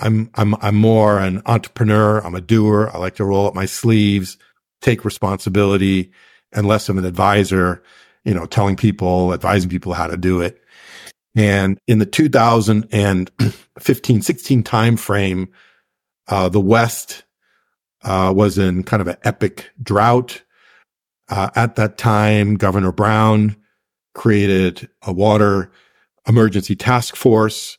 [0.00, 2.20] I'm, I'm, I'm more an entrepreneur.
[2.20, 2.90] I'm a doer.
[2.92, 4.36] I like to roll up my sleeves,
[4.80, 6.10] take responsibility
[6.52, 7.82] and less of an advisor,
[8.24, 10.62] you know, telling people, advising people how to do it.
[11.36, 15.48] And in the 2015, 16 time frame,
[16.28, 17.24] uh, the West,
[18.02, 20.42] uh, was in kind of an epic drought.
[21.28, 23.56] Uh, at that time, Governor Brown
[24.14, 25.70] created a water
[26.26, 27.78] emergency task force.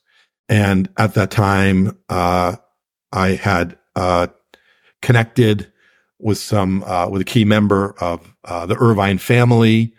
[0.50, 2.56] And at that time, uh,
[3.12, 4.28] I had, uh,
[5.02, 5.72] connected
[6.18, 9.94] with some, uh, with a key member of, uh, the Irvine family,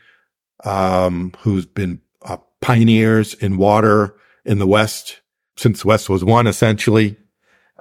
[0.65, 5.21] um, who's been uh, pioneers in water in the West
[5.57, 7.17] since the West was won essentially.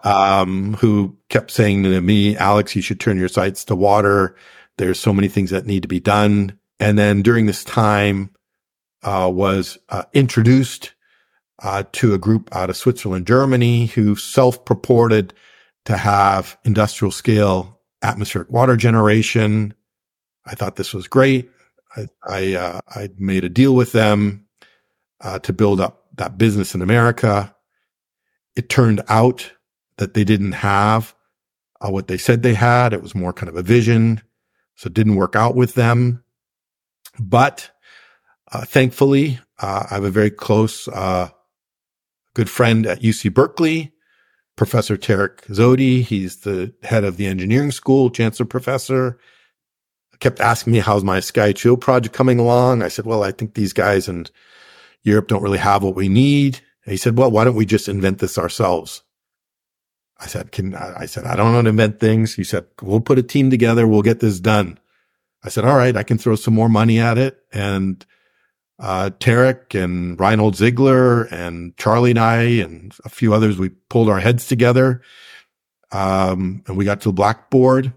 [0.02, 4.34] Um, who kept saying to me, Alex, you should turn your sights to water.
[4.78, 6.58] There's so many things that need to be done.
[6.80, 8.30] And then during this time,
[9.04, 9.78] uh, was
[10.14, 10.94] introduced
[11.62, 15.34] uh, to a group out of Switzerland, Germany, who self-purported
[15.86, 19.74] to have industrial scale atmospheric water generation.
[20.46, 21.50] I thought this was great.
[21.96, 24.46] I I, uh, I made a deal with them
[25.22, 27.56] uh, to build up that business in America.
[28.56, 29.52] It turned out
[29.98, 31.14] that they didn't have
[31.82, 32.94] uh, what they said they had.
[32.94, 34.22] It was more kind of a vision.
[34.76, 36.24] So it didn't work out with them.
[37.20, 37.70] But
[38.52, 41.30] uh, thankfully, uh, I have a very close, uh,
[42.40, 43.92] good friend at UC Berkeley,
[44.56, 46.04] Professor Tarek Zohdi.
[46.04, 49.20] He's the head of the engineering school, chancellor professor.
[50.22, 52.82] Kept asking me, how's my Sky Chill project coming along?
[52.82, 54.28] I said, well, I think these guys in
[55.04, 56.62] Europe don't really have what we need.
[56.86, 59.02] And he said, well, why don't we just invent this ourselves?
[60.18, 62.36] I said, can, I said, I don't know to invent things.
[62.36, 63.86] He said, we'll put a team together.
[63.86, 64.80] We'll get this done.
[65.44, 67.38] I said, all right, I can throw some more money at it.
[67.52, 68.06] And,
[68.80, 74.10] uh, Tarek and Reinhold Ziegler and Charlie and I and a few others, we pulled
[74.10, 75.02] our heads together.
[75.92, 77.94] Um, and we got to the blackboard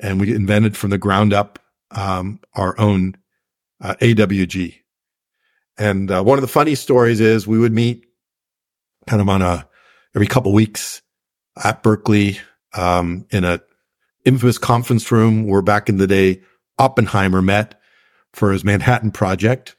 [0.00, 1.58] and we invented from the ground up,
[1.90, 3.16] um, our own,
[3.80, 4.76] uh, AWG.
[5.76, 8.06] And, uh, one of the funny stories is we would meet
[9.08, 9.66] kind of on a,
[10.14, 11.02] every couple weeks
[11.62, 12.38] at Berkeley
[12.74, 13.60] um, in a
[14.24, 16.42] infamous conference room where back in the day,
[16.78, 17.80] Oppenheimer met
[18.32, 19.76] for his Manhattan project.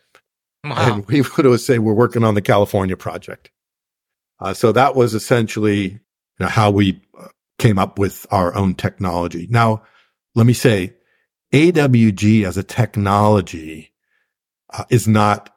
[0.63, 0.95] Wow.
[0.95, 3.51] And we would say we're working on the California project.
[4.39, 5.99] Uh, so that was essentially you
[6.39, 7.27] know, how we uh,
[7.59, 9.47] came up with our own technology.
[9.49, 9.83] Now,
[10.35, 10.93] let me say
[11.53, 13.93] AWG as a technology
[14.71, 15.55] uh, is not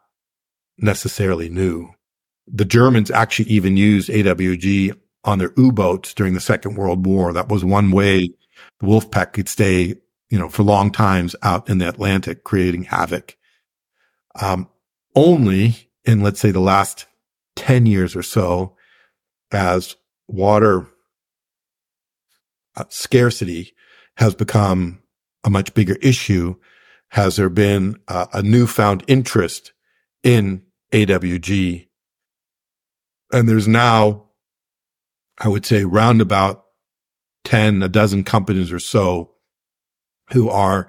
[0.79, 1.91] necessarily new.
[2.47, 7.33] The Germans actually even used AWG on their U-boats during the Second World War.
[7.33, 8.31] That was one way
[8.79, 9.97] the Wolfpack could stay,
[10.31, 13.37] you know, for long times out in the Atlantic, creating havoc.
[14.41, 14.69] Um,
[15.17, 17.07] only in, let's say, the last
[17.57, 18.77] 10 years or so,
[19.51, 19.97] as
[20.29, 20.87] water
[22.77, 23.75] uh, scarcity
[24.19, 25.03] has become
[25.43, 26.55] a much bigger issue,
[27.11, 29.73] has there been uh, a newfound interest
[30.23, 31.89] in AWG?
[33.33, 34.27] And there's now,
[35.39, 36.65] I would say, roundabout
[37.45, 39.33] 10, a dozen companies or so
[40.33, 40.89] who are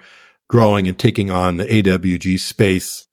[0.50, 3.07] growing and taking on the AWG space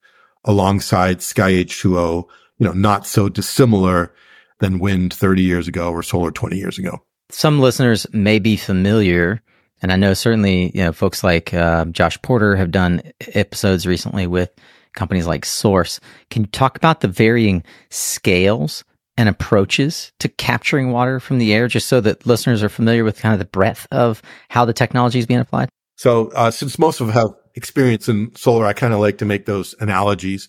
[0.45, 2.25] alongside Sky H2O,
[2.59, 4.15] you know, not so dissimilar
[4.61, 7.03] than wind 30 years ago or solar 20 years ago.
[7.31, 9.43] Some listeners may be familiar,
[9.83, 13.03] and I know certainly, you know, folks like uh, Josh Porter have done
[13.35, 14.51] episodes recently with
[14.95, 16.01] companies like Source.
[16.31, 18.85] Can you talk about the varying scales
[19.17, 23.21] and approaches to capturing water from the air, just so that listeners are familiar with
[23.21, 25.69] kind of the breadth of how the technology is being applied?
[25.97, 29.47] So, uh, since most of have experience in solar, I kind of like to make
[29.47, 30.49] those analogies.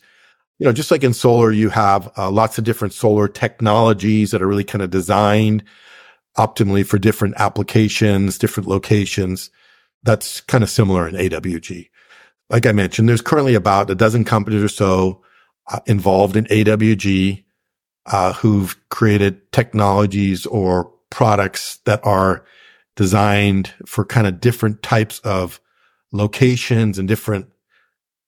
[0.60, 4.42] You know, just like in solar, you have uh, lots of different solar technologies that
[4.42, 5.64] are really kind of designed
[6.38, 9.50] optimally for different applications, different locations.
[10.04, 11.90] That's kind of similar in AWG.
[12.50, 15.24] Like I mentioned, there's currently about a dozen companies or so
[15.68, 17.44] uh, involved in AWG
[18.06, 22.46] uh, who've created technologies or products that are
[22.96, 25.60] designed for kind of different types of
[26.16, 27.48] locations and different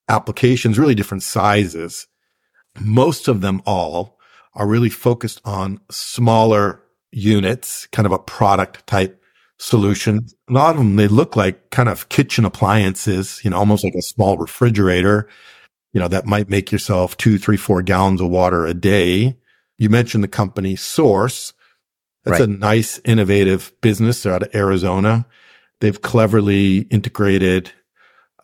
[0.10, 2.08] applications, really different sizes.
[2.80, 4.20] Most of them all
[4.54, 9.22] are really focused on smaller units, kind of a product type
[9.60, 10.28] solution.
[10.50, 13.96] A lot of them, they look like kind of kitchen appliances, you know, almost like
[13.96, 15.28] a small refrigerator,
[15.94, 19.38] you know, that might make yourself two, three, four gallons of water a day.
[19.78, 21.54] You mentioned the company Source.
[22.24, 22.50] That's right.
[22.50, 24.24] a nice, innovative business.
[24.24, 25.26] They're out of Arizona.
[25.80, 27.72] They've cleverly integrated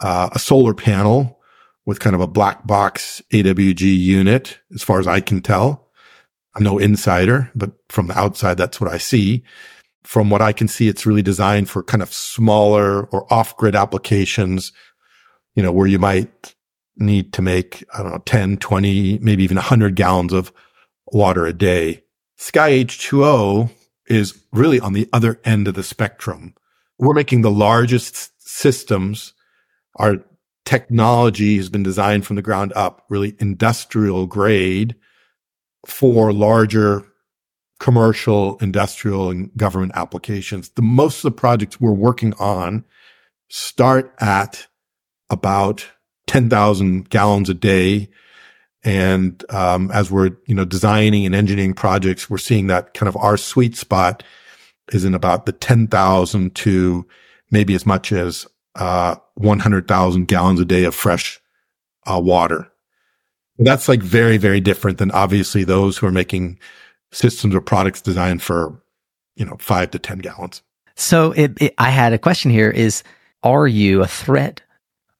[0.01, 1.39] uh, a solar panel
[1.85, 5.89] with kind of a black box AWG unit, as far as I can tell.
[6.55, 9.43] I'm no insider, but from the outside, that's what I see.
[10.03, 13.75] From what I can see, it's really designed for kind of smaller or off grid
[13.75, 14.71] applications,
[15.55, 16.55] you know, where you might
[16.97, 20.53] need to make, I don't know, 10, 20, maybe even 100 gallons of
[21.07, 22.03] water a day.
[22.37, 23.71] Sky H2O
[24.07, 26.53] is really on the other end of the spectrum.
[26.99, 29.33] We're making the largest systems.
[29.95, 30.17] Our
[30.65, 34.95] technology has been designed from the ground up, really industrial grade
[35.85, 37.05] for larger
[37.79, 40.69] commercial, industrial and government applications.
[40.69, 42.85] The most of the projects we're working on
[43.49, 44.67] start at
[45.29, 45.85] about
[46.27, 48.09] 10,000 gallons a day
[48.83, 53.15] and um, as we're you know designing and engineering projects, we're seeing that kind of
[53.17, 54.23] our sweet spot
[54.91, 57.07] is in about the ten thousand to
[57.49, 61.39] maybe as much as uh, one hundred thousand gallons a day of fresh
[62.05, 62.71] uh, water.
[63.59, 66.59] that's like very very different than obviously those who are making
[67.11, 68.81] systems or products designed for
[69.35, 70.61] you know five to ten gallons.
[70.95, 73.03] So it, it, I had a question here: Is
[73.43, 74.61] are you a threat,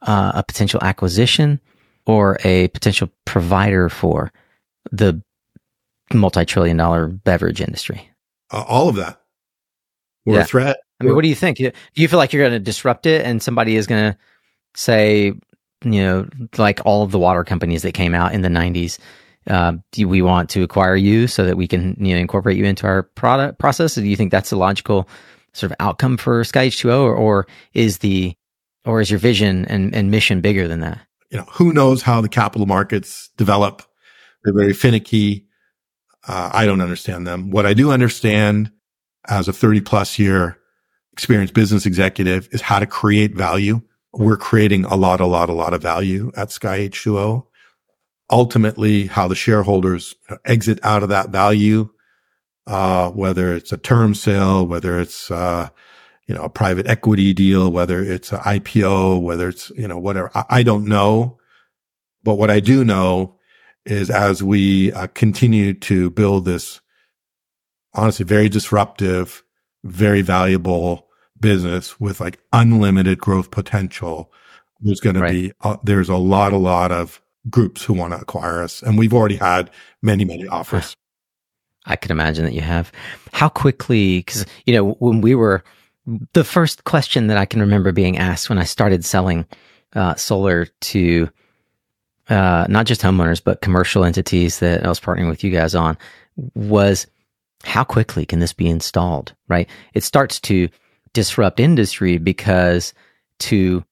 [0.02, 1.60] uh, a potential acquisition?
[2.06, 4.32] or a potential provider for
[4.92, 5.22] the
[6.14, 8.10] multi-trillion dollar beverage industry?
[8.52, 9.22] Uh, all of that.
[10.26, 10.42] We're yeah.
[10.42, 10.78] a threat.
[11.04, 11.58] I mean, what do you think?
[11.58, 14.18] Do you feel like you're going to disrupt it and somebody is going to
[14.76, 15.34] say,
[15.84, 19.00] you know, like all of the water companies that came out in the 90s,
[19.48, 22.66] uh, do we want to acquire you so that we can, you know, incorporate you
[22.66, 23.96] into our product process?
[23.96, 25.08] do you think that's a logical
[25.54, 28.36] sort of outcome for Sky H2O or, or is the,
[28.86, 31.00] or is your vision and, and mission bigger than that?
[31.34, 33.82] you know, who knows how the capital markets develop?
[34.44, 35.48] They're very finicky.
[36.28, 37.50] Uh, I don't understand them.
[37.50, 38.72] What I do understand
[39.28, 40.60] as a 30 plus year
[41.14, 43.82] experienced business executive is how to create value.
[44.12, 47.46] We're creating a lot, a lot, a lot of value at Sky H2O.
[48.32, 51.90] Ultimately, how the shareholders exit out of that value,
[52.66, 55.70] uh, whether it's a term sale, whether it's, uh,
[56.28, 60.32] you know, a private equity deal, whether it's an IPO, whether it's, you know, whatever.
[60.34, 61.38] I, I don't know.
[62.24, 63.38] But what I do know
[63.86, 66.80] is as we uh, continue to build this
[67.94, 69.44] honestly very disruptive,
[69.84, 71.03] very valuable
[71.44, 74.32] business with like unlimited growth potential.
[74.82, 75.28] There's going Right.
[75.32, 78.82] to be, uh, there's a lot, a lot of groups who want to acquire us.
[78.82, 79.70] And we've already had
[80.02, 80.96] many, many offers.
[81.86, 82.92] I can imagine that you have.
[83.34, 85.64] How quickly, because, you know, when we were,
[86.34, 89.46] the first question that I can remember being asked when I started selling
[89.94, 91.30] uh, solar to
[92.30, 95.98] uh, not just homeowners, but commercial entities that I was partnering with you guys on
[96.56, 97.06] was
[97.66, 99.70] how quickly can this be installed, right?
[99.94, 100.70] It starts to
[101.14, 102.94] disrupt industry because
[103.40, 103.84] to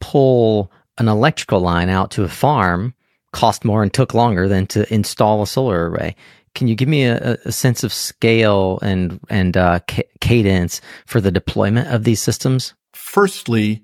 [0.00, 2.94] pull an electrical line out to a farm
[3.32, 6.16] cost more and took longer than to install a solar array.
[6.54, 11.20] Can you give me a, a sense of scale and and uh, ca- cadence for
[11.20, 12.72] the deployment of these systems?
[12.94, 13.82] Firstly,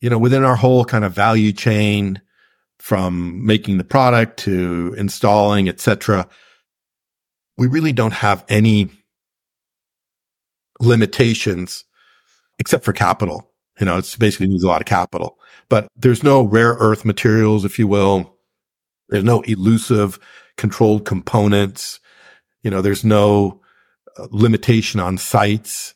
[0.00, 2.22] you know, within our whole kind of value chain
[2.78, 6.28] from making the product to installing, et cetera,
[7.58, 8.88] we really don't have any
[10.80, 11.84] limitations
[12.62, 13.50] except for capital.
[13.80, 15.36] You know, it's basically needs a lot of capital,
[15.68, 18.36] but there's no rare earth materials, if you will.
[19.08, 20.20] There's no elusive
[20.56, 21.98] controlled components.
[22.62, 23.60] You know, there's no
[24.16, 25.94] uh, limitation on sites.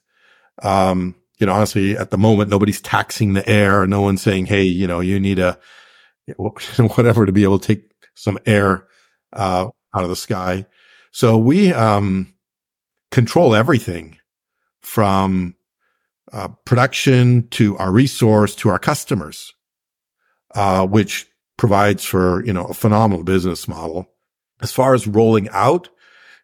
[0.61, 3.87] Um, you know, honestly, at the moment, nobody's taxing the air.
[3.87, 5.57] No one's saying, Hey, you know, you need a
[6.37, 8.89] whatever to be able to take some air,
[9.33, 10.67] uh, out of the sky.
[11.13, 12.35] So we, um,
[13.13, 14.19] control everything
[14.81, 15.55] from,
[16.33, 19.55] uh, production to our resource to our customers,
[20.55, 24.09] uh, which provides for, you know, a phenomenal business model.
[24.61, 25.89] As far as rolling out,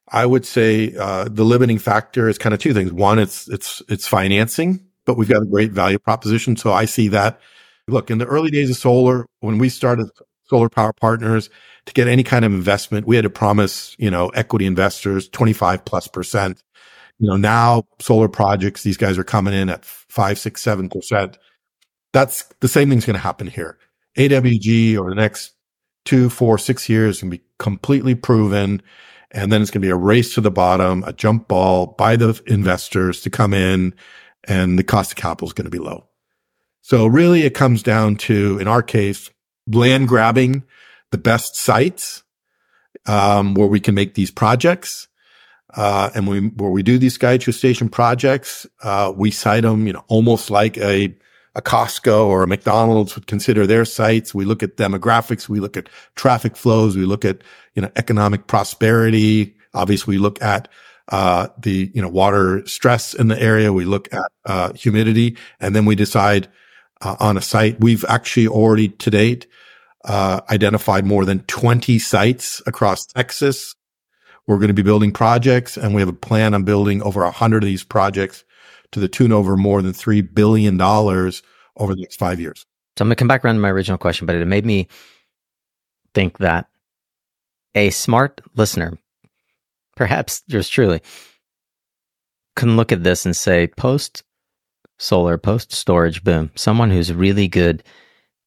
[0.08, 2.92] I would say, uh, the limiting factor is kind of two things.
[2.92, 6.56] One, it's, it's, it's financing, but we've got a great value proposition.
[6.56, 7.40] So I see that.
[7.88, 10.08] Look, in the early days of solar, when we started
[10.44, 11.50] solar power partners
[11.86, 15.84] to get any kind of investment, we had to promise, you know, equity investors 25
[15.84, 16.62] plus percent.
[17.22, 21.38] You know, now solar projects, these guys are coming in at five, six, seven percent.
[22.12, 23.78] That's the same thing's going to happen here.
[24.18, 25.52] AWG over the next
[26.04, 28.82] two, four, six years can be completely proven.
[29.30, 32.16] And then it's going to be a race to the bottom, a jump ball by
[32.16, 33.94] the investors to come in
[34.48, 36.08] and the cost of capital is going to be low.
[36.80, 39.30] So really it comes down to, in our case,
[39.68, 40.64] land grabbing
[41.12, 42.24] the best sites,
[43.06, 45.06] um, where we can make these projects.
[45.74, 50.04] Uh, and we, where we do these Station projects, uh, we site them, you know,
[50.08, 51.14] almost like a,
[51.54, 54.34] a Costco or a McDonald's would consider their sites.
[54.34, 55.48] We look at demographics.
[55.48, 56.96] We look at traffic flows.
[56.96, 57.42] We look at,
[57.74, 59.56] you know, economic prosperity.
[59.74, 60.68] Obviously, we look at,
[61.08, 63.72] uh, the, you know, water stress in the area.
[63.72, 66.48] We look at, uh, humidity and then we decide,
[67.00, 67.80] uh, on a site.
[67.80, 69.46] We've actually already to date,
[70.04, 73.74] uh, identified more than 20 sites across Texas.
[74.46, 77.30] We're going to be building projects and we have a plan on building over a
[77.30, 78.44] hundred of these projects
[78.92, 82.66] to the tune over more than $3 billion over the next five years.
[82.96, 84.88] So I'm going to come back around to my original question, but it made me
[86.14, 86.66] think that
[87.74, 88.98] a smart listener,
[89.96, 91.00] perhaps yours truly,
[92.54, 94.24] can look at this and say, post
[94.98, 97.82] solar, post storage boom, someone who's really good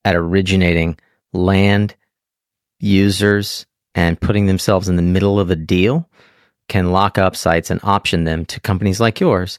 [0.04, 0.98] at originating
[1.34, 1.96] land
[2.80, 3.66] users
[3.96, 6.08] and putting themselves in the middle of a deal
[6.68, 9.58] can lock up sites and option them to companies like yours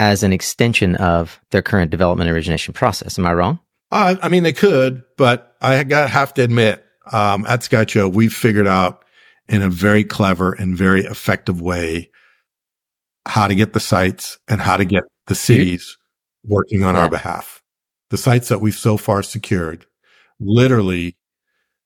[0.00, 3.18] as an extension of their current development origination process.
[3.18, 3.58] Am I wrong?
[3.90, 8.32] Uh, I mean, they could, but I got have to admit, um, at SkyH2O, we've
[8.34, 9.04] figured out
[9.48, 12.10] in a very clever and very effective way
[13.26, 15.96] how to get the sites and how to get the cities
[16.44, 17.02] working on Yeah.
[17.02, 17.62] our behalf.
[18.10, 19.86] The sites that we've so far secured,
[20.38, 21.16] literally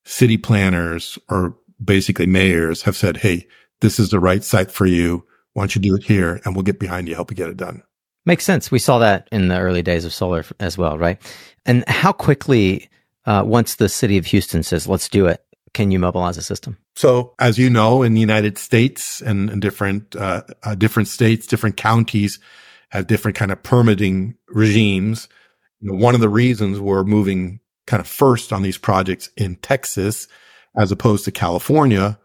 [0.05, 3.47] city planners or basically mayors have said, Hey,
[3.81, 5.27] this is the right site for you.
[5.53, 6.41] Why don't you do it here?
[6.45, 7.83] And we'll get behind you, help you get it done.
[8.25, 8.71] Makes sense.
[8.71, 11.21] We saw that in the early days of solar as well, right?
[11.67, 12.89] And how quickly,
[13.27, 16.77] uh, once the city of Houston says, let's do it, can you mobilize a system?
[16.95, 21.47] So, as you know, in the United States and, and different uh, uh, different states,
[21.47, 22.39] different counties
[22.91, 25.29] have different kind of permitting regimes.
[25.81, 29.57] You know, one of the reasons we're moving kind of first on these projects in
[29.57, 30.29] Texas,
[30.77, 32.19] as opposed to California,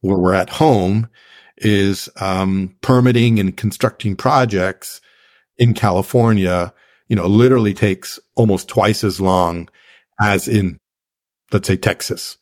[0.00, 1.08] where we're at home,
[1.58, 5.00] is um, permitting and constructing projects
[5.58, 6.72] in California.
[7.08, 9.68] You know, literally takes almost twice as long
[10.20, 10.78] as in,
[11.52, 12.38] let's say, Texas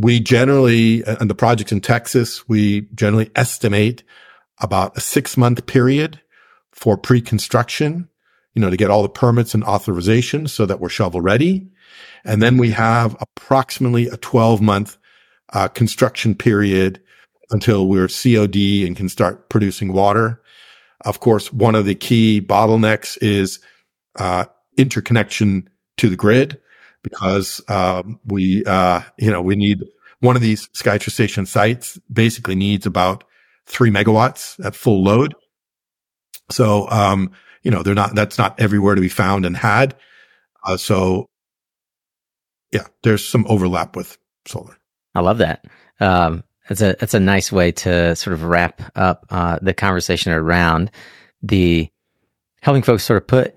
[0.00, 4.02] we generally, and the projects in Texas, we generally estimate
[4.60, 6.20] about a six month period
[6.72, 8.08] for pre-construction,
[8.54, 11.68] you know, to get all the permits and authorizations so that we're shovel ready.
[12.24, 14.96] And then we have approximately a 12 month
[15.52, 17.00] uh, construction period
[17.50, 20.40] until we're COD and can start producing water.
[21.04, 23.58] Of course, one of the key bottlenecks is,
[24.16, 24.44] uh,
[24.76, 26.60] interconnection to the grid
[27.02, 29.82] because, um, we, uh, you know, we need
[30.20, 33.24] one of these SkyH2O station sites basically needs about
[33.66, 35.34] three megawatts at full load.
[36.50, 37.30] So, um,
[37.62, 39.94] you know, they're not, that's not everywhere to be found and had.
[40.64, 41.26] Uh, so
[42.72, 44.76] yeah, there's some overlap with solar.
[45.14, 45.64] I love that.
[45.98, 50.32] Um, it's a, it's a nice way to sort of wrap up, uh, the conversation
[50.32, 50.90] around
[51.42, 51.88] the
[52.62, 53.54] helping folks sort of put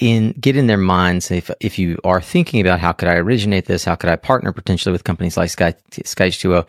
[0.00, 3.64] in, get in their minds if, if you are thinking about how could I originate
[3.64, 3.84] this?
[3.84, 5.74] How could I partner potentially with companies like Sky,
[6.04, 6.66] Sky H2O?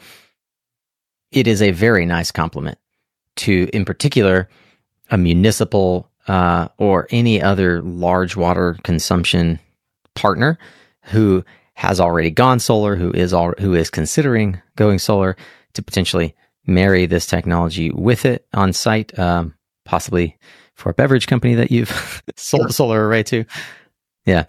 [1.32, 2.78] It is a very nice compliment
[3.38, 4.49] to, in particular,
[5.11, 9.60] a municipal uh, or any other large water consumption
[10.16, 10.58] partner
[11.04, 15.36] who has already gone solar, who is all, who is considering going solar
[15.74, 19.54] to potentially marry this technology with it on site, um,
[19.86, 20.38] possibly
[20.74, 23.46] for a beverage company that you've sold a solar array to.
[24.26, 24.46] Yeah.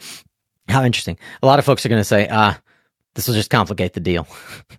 [0.68, 1.18] How interesting.
[1.42, 2.58] A lot of folks are going to say, ah,
[3.18, 4.28] this will just complicate the deal.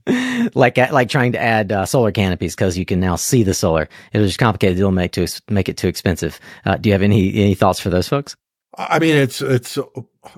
[0.56, 3.90] like like trying to add uh, solar canopies because you can now see the solar.
[4.14, 6.40] It'll just complicate the deal, make to make it too expensive.
[6.66, 8.38] Uh, do you have any any thoughts for those folks?
[8.78, 9.78] I mean, it's it's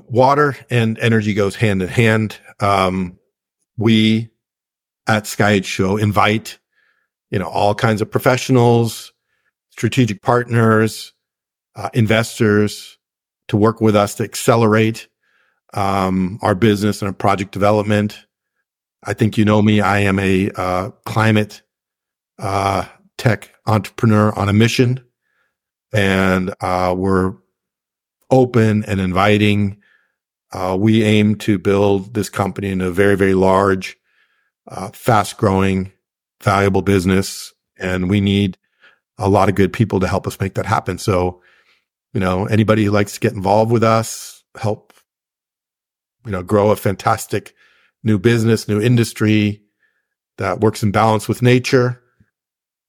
[0.08, 2.40] water and energy goes hand in hand.
[2.60, 3.20] Um,
[3.78, 4.32] we
[5.06, 6.58] at Sky H2O invite
[7.30, 9.14] you know all kinds of professionals,
[9.70, 11.14] strategic partners,
[11.76, 12.98] uh, investors
[13.50, 15.08] to work with us to accelerate
[15.74, 18.26] um, our business and our project development.
[19.04, 19.82] I think you know me.
[19.82, 21.62] I am a uh, climate
[22.40, 22.86] uh,
[23.18, 25.04] tech entrepreneur on a mission,
[25.94, 27.34] and uh, we're
[28.30, 29.78] open and inviting.
[30.52, 33.98] Uh, we aim to build this company in a very, very large,
[34.68, 35.92] uh, fast growing,
[36.42, 37.54] valuable business.
[37.78, 38.58] And we need
[39.18, 40.98] a lot of good people to help us make that happen.
[40.98, 41.42] So,
[42.14, 44.91] you know, anybody who likes to get involved with us, help
[46.26, 47.54] you know, grow a fantastic
[48.04, 49.62] new business, new industry
[50.38, 52.02] that works in balance with nature,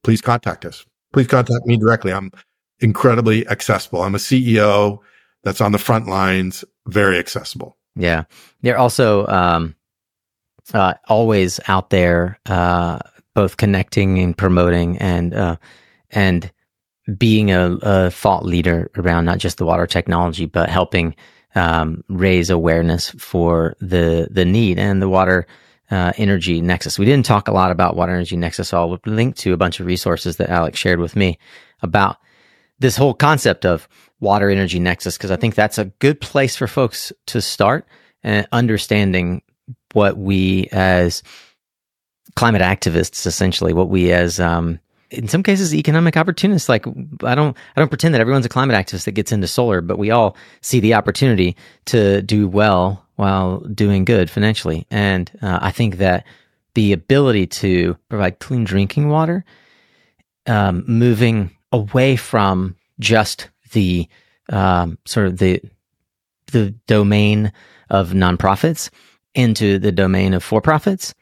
[0.03, 0.85] please contact us.
[1.13, 2.13] Please contact me directly.
[2.13, 2.33] I'm
[2.81, 4.03] incredibly accessible.
[4.03, 4.99] I'm a CEO
[5.45, 7.77] that's on the front lines, very accessible.
[7.95, 8.25] Yeah.
[8.63, 9.77] They're also um,
[10.73, 12.99] uh, always out there, uh,
[13.35, 15.57] both connecting and promoting and, uh,
[16.11, 16.51] and
[17.19, 21.17] being a, a, thought leader around not just the water technology, but helping
[21.55, 25.47] um, raise awareness for the the need and the water
[25.91, 26.99] uh, energy nexus.
[26.99, 28.73] We didn't talk a lot about water energy nexus.
[28.73, 31.39] I'll link to a bunch of resources that Alex shared with me
[31.83, 32.17] about
[32.79, 33.89] this whole concept of
[34.19, 37.87] water energy nexus because I think that's a good place for folks to start
[38.23, 39.43] and understanding
[39.93, 41.23] what we as
[42.37, 44.79] climate activists, essentially, what we as um,
[45.13, 46.87] in some cases economic opportunists like
[47.25, 49.99] i don't i don't pretend that everyone's a climate activist that gets into solar but
[49.99, 54.87] we all see the opportunity to do well while doing good financially.
[54.91, 56.27] And uh, i think that
[56.75, 59.45] the ability to provide clean drinking water
[60.47, 64.09] um, moving away from just the
[64.49, 65.61] um, sort of the
[66.51, 67.53] the domain
[67.91, 68.91] of nonprofits
[69.35, 71.15] into the domain of for profits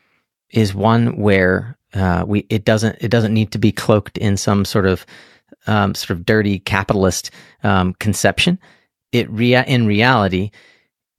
[0.51, 4.65] is one where uh, we it doesn't it doesn't need to be cloaked in some
[4.65, 5.05] sort of
[5.67, 7.31] um, sort of dirty capitalist
[7.63, 8.59] um, conception.
[9.13, 10.51] It rea- in reality,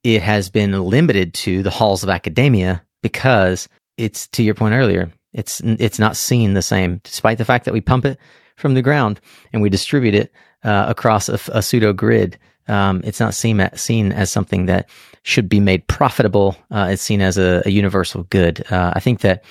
[0.04, 3.68] it has been limited to the halls of academia because
[3.98, 5.12] it's to your point earlier.
[5.34, 8.18] It's it's not seen the same, despite the fact that we pump it
[8.58, 9.20] from the ground
[9.54, 10.32] and we distribute it
[10.64, 12.38] uh, across a, a, pseudo grid.
[12.68, 14.90] Um, it's not seen seen as something that
[15.24, 16.56] should be made profitable.
[16.70, 18.64] Uh, it's seen as a, a universal good.
[18.72, 19.44] Uh, I think that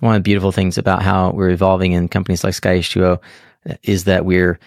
[0.00, 3.20] one of the beautiful things about how we're evolving in companies like Sky H2O
[3.82, 4.58] is that we're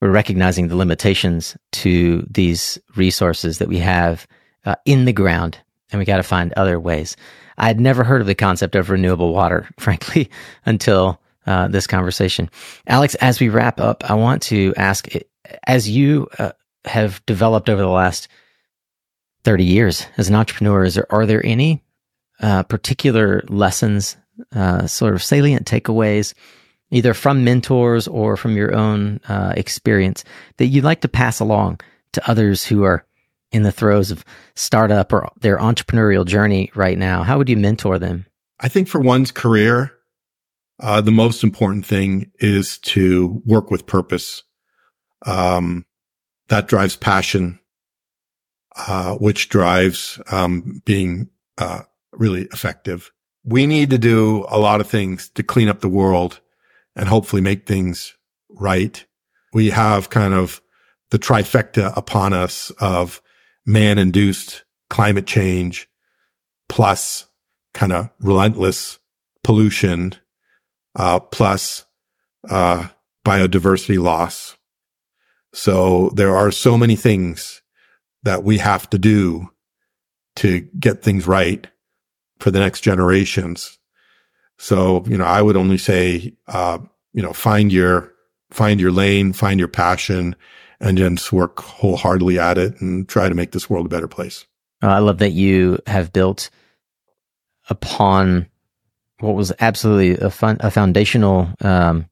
[0.00, 4.28] we're recognizing the limitations to these resources that we have
[4.64, 5.58] uh, in the ground,
[5.90, 7.16] and we got to find other ways.
[7.56, 10.30] I had never heard of the concept of renewable water, frankly,
[10.64, 12.48] until uh, this conversation.
[12.86, 15.08] Alex, as we wrap up, I want to ask:
[15.66, 16.52] as you uh,
[16.84, 18.28] have developed over the last
[19.42, 21.82] thirty years as an entrepreneur, is there are there any
[22.40, 24.16] uh, particular lessons
[24.54, 26.34] uh, sort of salient takeaways,
[26.90, 30.24] either from mentors or from your own uh, experience,
[30.56, 31.80] that you'd like to pass along
[32.12, 33.04] to others who are
[33.52, 34.24] in the throes of
[34.54, 37.22] startup or their entrepreneurial journey right now?
[37.22, 38.26] How would you mentor them?
[38.60, 39.92] I think for one's career,
[40.80, 44.42] uh, the most important thing is to work with purpose.
[45.26, 45.84] Um,
[46.48, 47.58] that drives passion,
[48.76, 51.82] uh, which drives um, being uh,
[52.12, 53.10] really effective
[53.48, 56.40] we need to do a lot of things to clean up the world
[56.94, 58.14] and hopefully make things
[58.50, 59.06] right
[59.52, 60.60] we have kind of
[61.10, 63.22] the trifecta upon us of
[63.64, 65.88] man induced climate change
[66.68, 67.26] plus
[67.74, 68.98] kind of relentless
[69.44, 70.12] pollution,
[70.94, 71.84] uh, plus,
[72.48, 72.88] uh,
[73.24, 74.56] biodiversity loss.
[75.54, 77.62] So there are so many things
[78.24, 79.48] that we have to do
[80.36, 81.66] to get things right
[82.38, 83.78] for the next generations.
[84.58, 86.78] So, you know, I would only say, uh,
[87.12, 88.12] you know, find your,
[88.50, 90.34] find your lane, find your passion,
[90.80, 94.46] and just work wholeheartedly at it and try to make this world a better place.
[94.82, 96.50] Uh, I love that you have built
[97.68, 98.48] upon
[99.20, 102.06] what was absolutely a fun, a foundational um,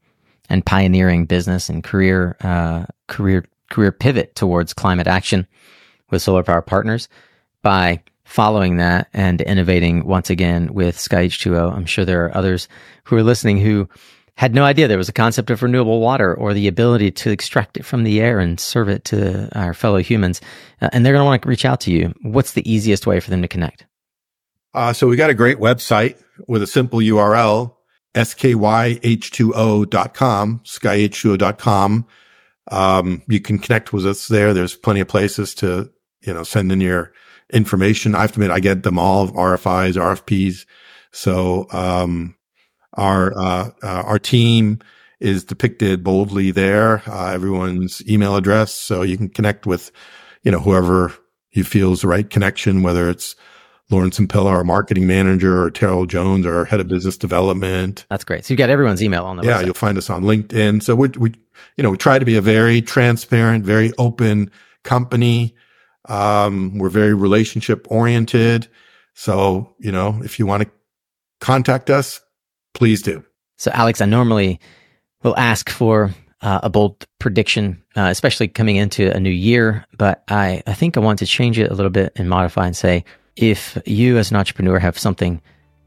[0.49, 5.47] and pioneering business and career uh, career career pivot towards climate action
[6.11, 7.09] with Solar Power Partners
[7.62, 11.72] by following that and innovating once again with Sky H2O.
[11.72, 12.68] I'm sure there are others
[13.05, 13.89] who are listening who
[14.37, 17.79] had no idea there was a concept of renewable water or the ability to extract
[17.79, 20.43] it from the air and serve it to our fellow humans.
[20.83, 22.12] Uh, and they're going to want to reach out to you.
[22.22, 23.87] What's the easiest way for them to connect?
[24.74, 27.74] Uh, so we got a great website with a simple URL,
[28.14, 32.07] skyh2o.com, skyh2o.com.
[32.68, 34.53] Um, you can connect with us there.
[34.53, 35.91] There's plenty of places to,
[36.22, 37.12] you know, send in your
[37.53, 38.14] information.
[38.14, 40.66] I have to admit, I get them all RFIs, RFPs.
[41.12, 42.36] So, um,
[42.94, 44.80] our, uh, uh, our team
[45.20, 47.03] is depicted boldly there.
[47.07, 48.72] Uh, everyone's email address.
[48.72, 49.90] So you can connect with,
[50.42, 51.12] you know, whoever
[51.53, 53.34] you feel is the right connection, whether it's
[53.90, 58.05] Lawrence Impella, our marketing manager, or Terrell Jones, our head of business development.
[58.11, 58.44] That's great.
[58.44, 59.64] So you've got everyone's email on the yeah, website.
[59.64, 60.82] you'll find us on LinkedIn.
[60.82, 61.34] So we, we,
[61.76, 64.51] you know, we try to be a very transparent, very open
[64.82, 65.55] company.
[66.09, 68.68] Um, we're very relationship oriented.
[69.14, 70.70] So, you know, if you want to
[71.40, 72.20] contact us,
[72.74, 73.24] please do.
[73.57, 74.61] So, Alex, I normally
[75.22, 80.22] will ask for uh, a bold prediction, uh, especially coming into a new year, but
[80.28, 83.04] I, I think I want to change it a little bit and modify and say,
[83.36, 85.40] if you as an entrepreneur have something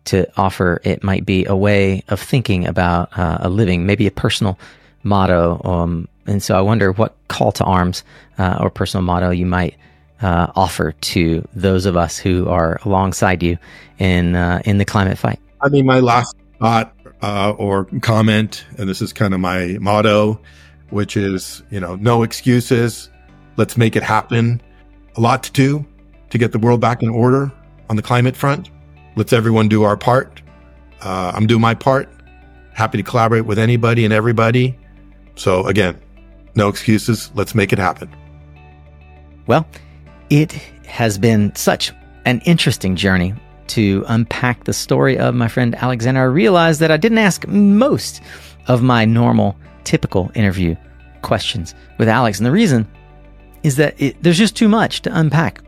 [0.05, 4.11] to offer, it might be a way of thinking about uh, a living, maybe a
[4.11, 4.57] personal
[5.03, 5.61] motto.
[5.63, 8.03] Um, and so I wonder what call to arms
[8.38, 9.76] uh, or personal motto you might
[10.22, 13.57] uh, offer to those of us who are alongside you
[13.97, 15.39] in uh, in the climate fight.
[15.61, 20.39] I mean, my last thought uh, or comment, and this is kind of my motto,
[20.89, 23.09] which is you know, no excuses.
[23.57, 24.61] Let's make it happen.
[25.15, 25.86] A lot to do
[26.30, 27.51] to get the world back in order
[27.89, 28.70] on the climate front.
[29.15, 30.41] Let's everyone do our part.
[31.01, 32.09] Uh, I'm doing my part.
[32.74, 34.78] Happy to collaborate with anybody and everybody.
[35.36, 35.99] So again,
[36.55, 37.32] no excuses.
[37.34, 38.13] Let's make it happen.
[39.47, 39.65] Well,
[40.30, 40.51] it
[40.86, 41.91] has been such
[42.25, 43.34] an interesting journey
[43.67, 46.21] to unpack the story of my friend Alexander.
[46.21, 48.21] I realized that I didn't ask most
[48.67, 50.75] of my normal, typical interview
[51.21, 52.39] questions with Alex.
[52.39, 52.88] And the reason
[53.63, 55.61] is that it, there's just too much to unpack.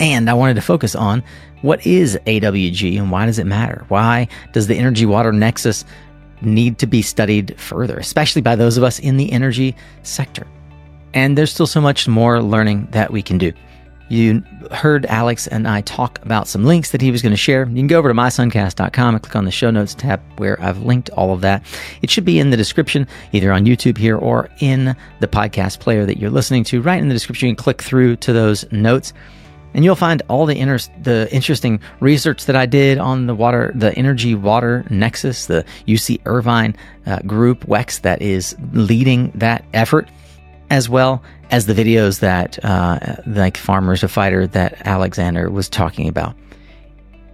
[0.00, 1.22] And I wanted to focus on
[1.60, 3.84] what is AWG and why does it matter?
[3.88, 5.84] Why does the energy water nexus
[6.40, 10.46] need to be studied further, especially by those of us in the energy sector?
[11.14, 13.52] And there's still so much more learning that we can do.
[14.12, 17.66] You heard Alex and I talk about some links that he was going to share.
[17.66, 20.82] You can go over to mysuncast.com and click on the show notes tab where I've
[20.82, 21.64] linked all of that.
[22.02, 26.04] It should be in the description, either on YouTube here or in the podcast player
[26.04, 26.82] that you're listening to.
[26.82, 29.14] Right in the description, you can click through to those notes
[29.72, 33.72] and you'll find all the inter- the interesting research that I did on the water,
[33.74, 40.06] the energy water nexus, the UC Irvine uh, group WEX that is leading that effort,
[40.72, 46.08] as well as the videos that uh, like Farmers to Fighter that Alexander was talking
[46.08, 46.34] about.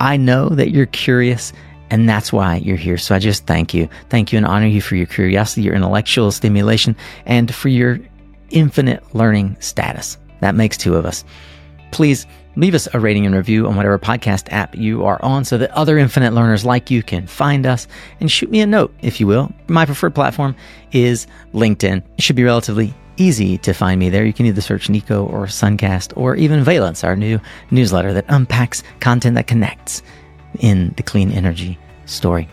[0.01, 1.53] I know that you're curious.
[1.91, 2.99] And that's why you're here.
[2.99, 3.89] So I just thank you.
[4.11, 7.99] Thank you and honor you for your curiosity, your intellectual stimulation, and for your
[8.51, 10.19] infinite learning status.
[10.41, 11.25] That makes two of us
[11.91, 12.27] please
[12.57, 15.71] leave us a rating and review on whatever podcast app you are on so that
[15.73, 17.87] other infinite learners like you can find us
[18.21, 19.53] and shoot me a note, if you will.
[19.69, 20.57] My preferred platform
[20.93, 22.03] is LinkedIn.
[22.17, 24.25] It should be relatively easy to find me there.
[24.25, 27.41] You can either search Nico or Suncast or even Valence, our new
[27.71, 30.03] newsletter that unpacks content that connects
[30.61, 32.49] in the clean energy story.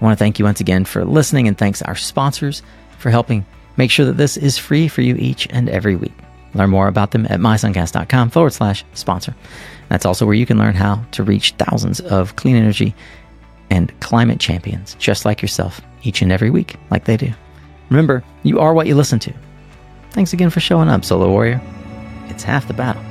[0.00, 2.62] I want to thank you once again for listening and thanks our sponsors
[2.98, 3.46] for helping
[3.76, 6.12] make sure that this is free for you each and every week.
[6.54, 9.34] Learn more about them at mysuncast.com forward slash sponsor.
[9.88, 12.94] That's also where you can learn how to reach thousands of clean energy
[13.70, 17.32] and climate champions just like yourself each and every week, like they do.
[17.88, 19.32] Remember, you are what you listen to.
[20.12, 21.60] Thanks again for showing up, Solar Warrior.
[22.28, 23.02] It's half the battle.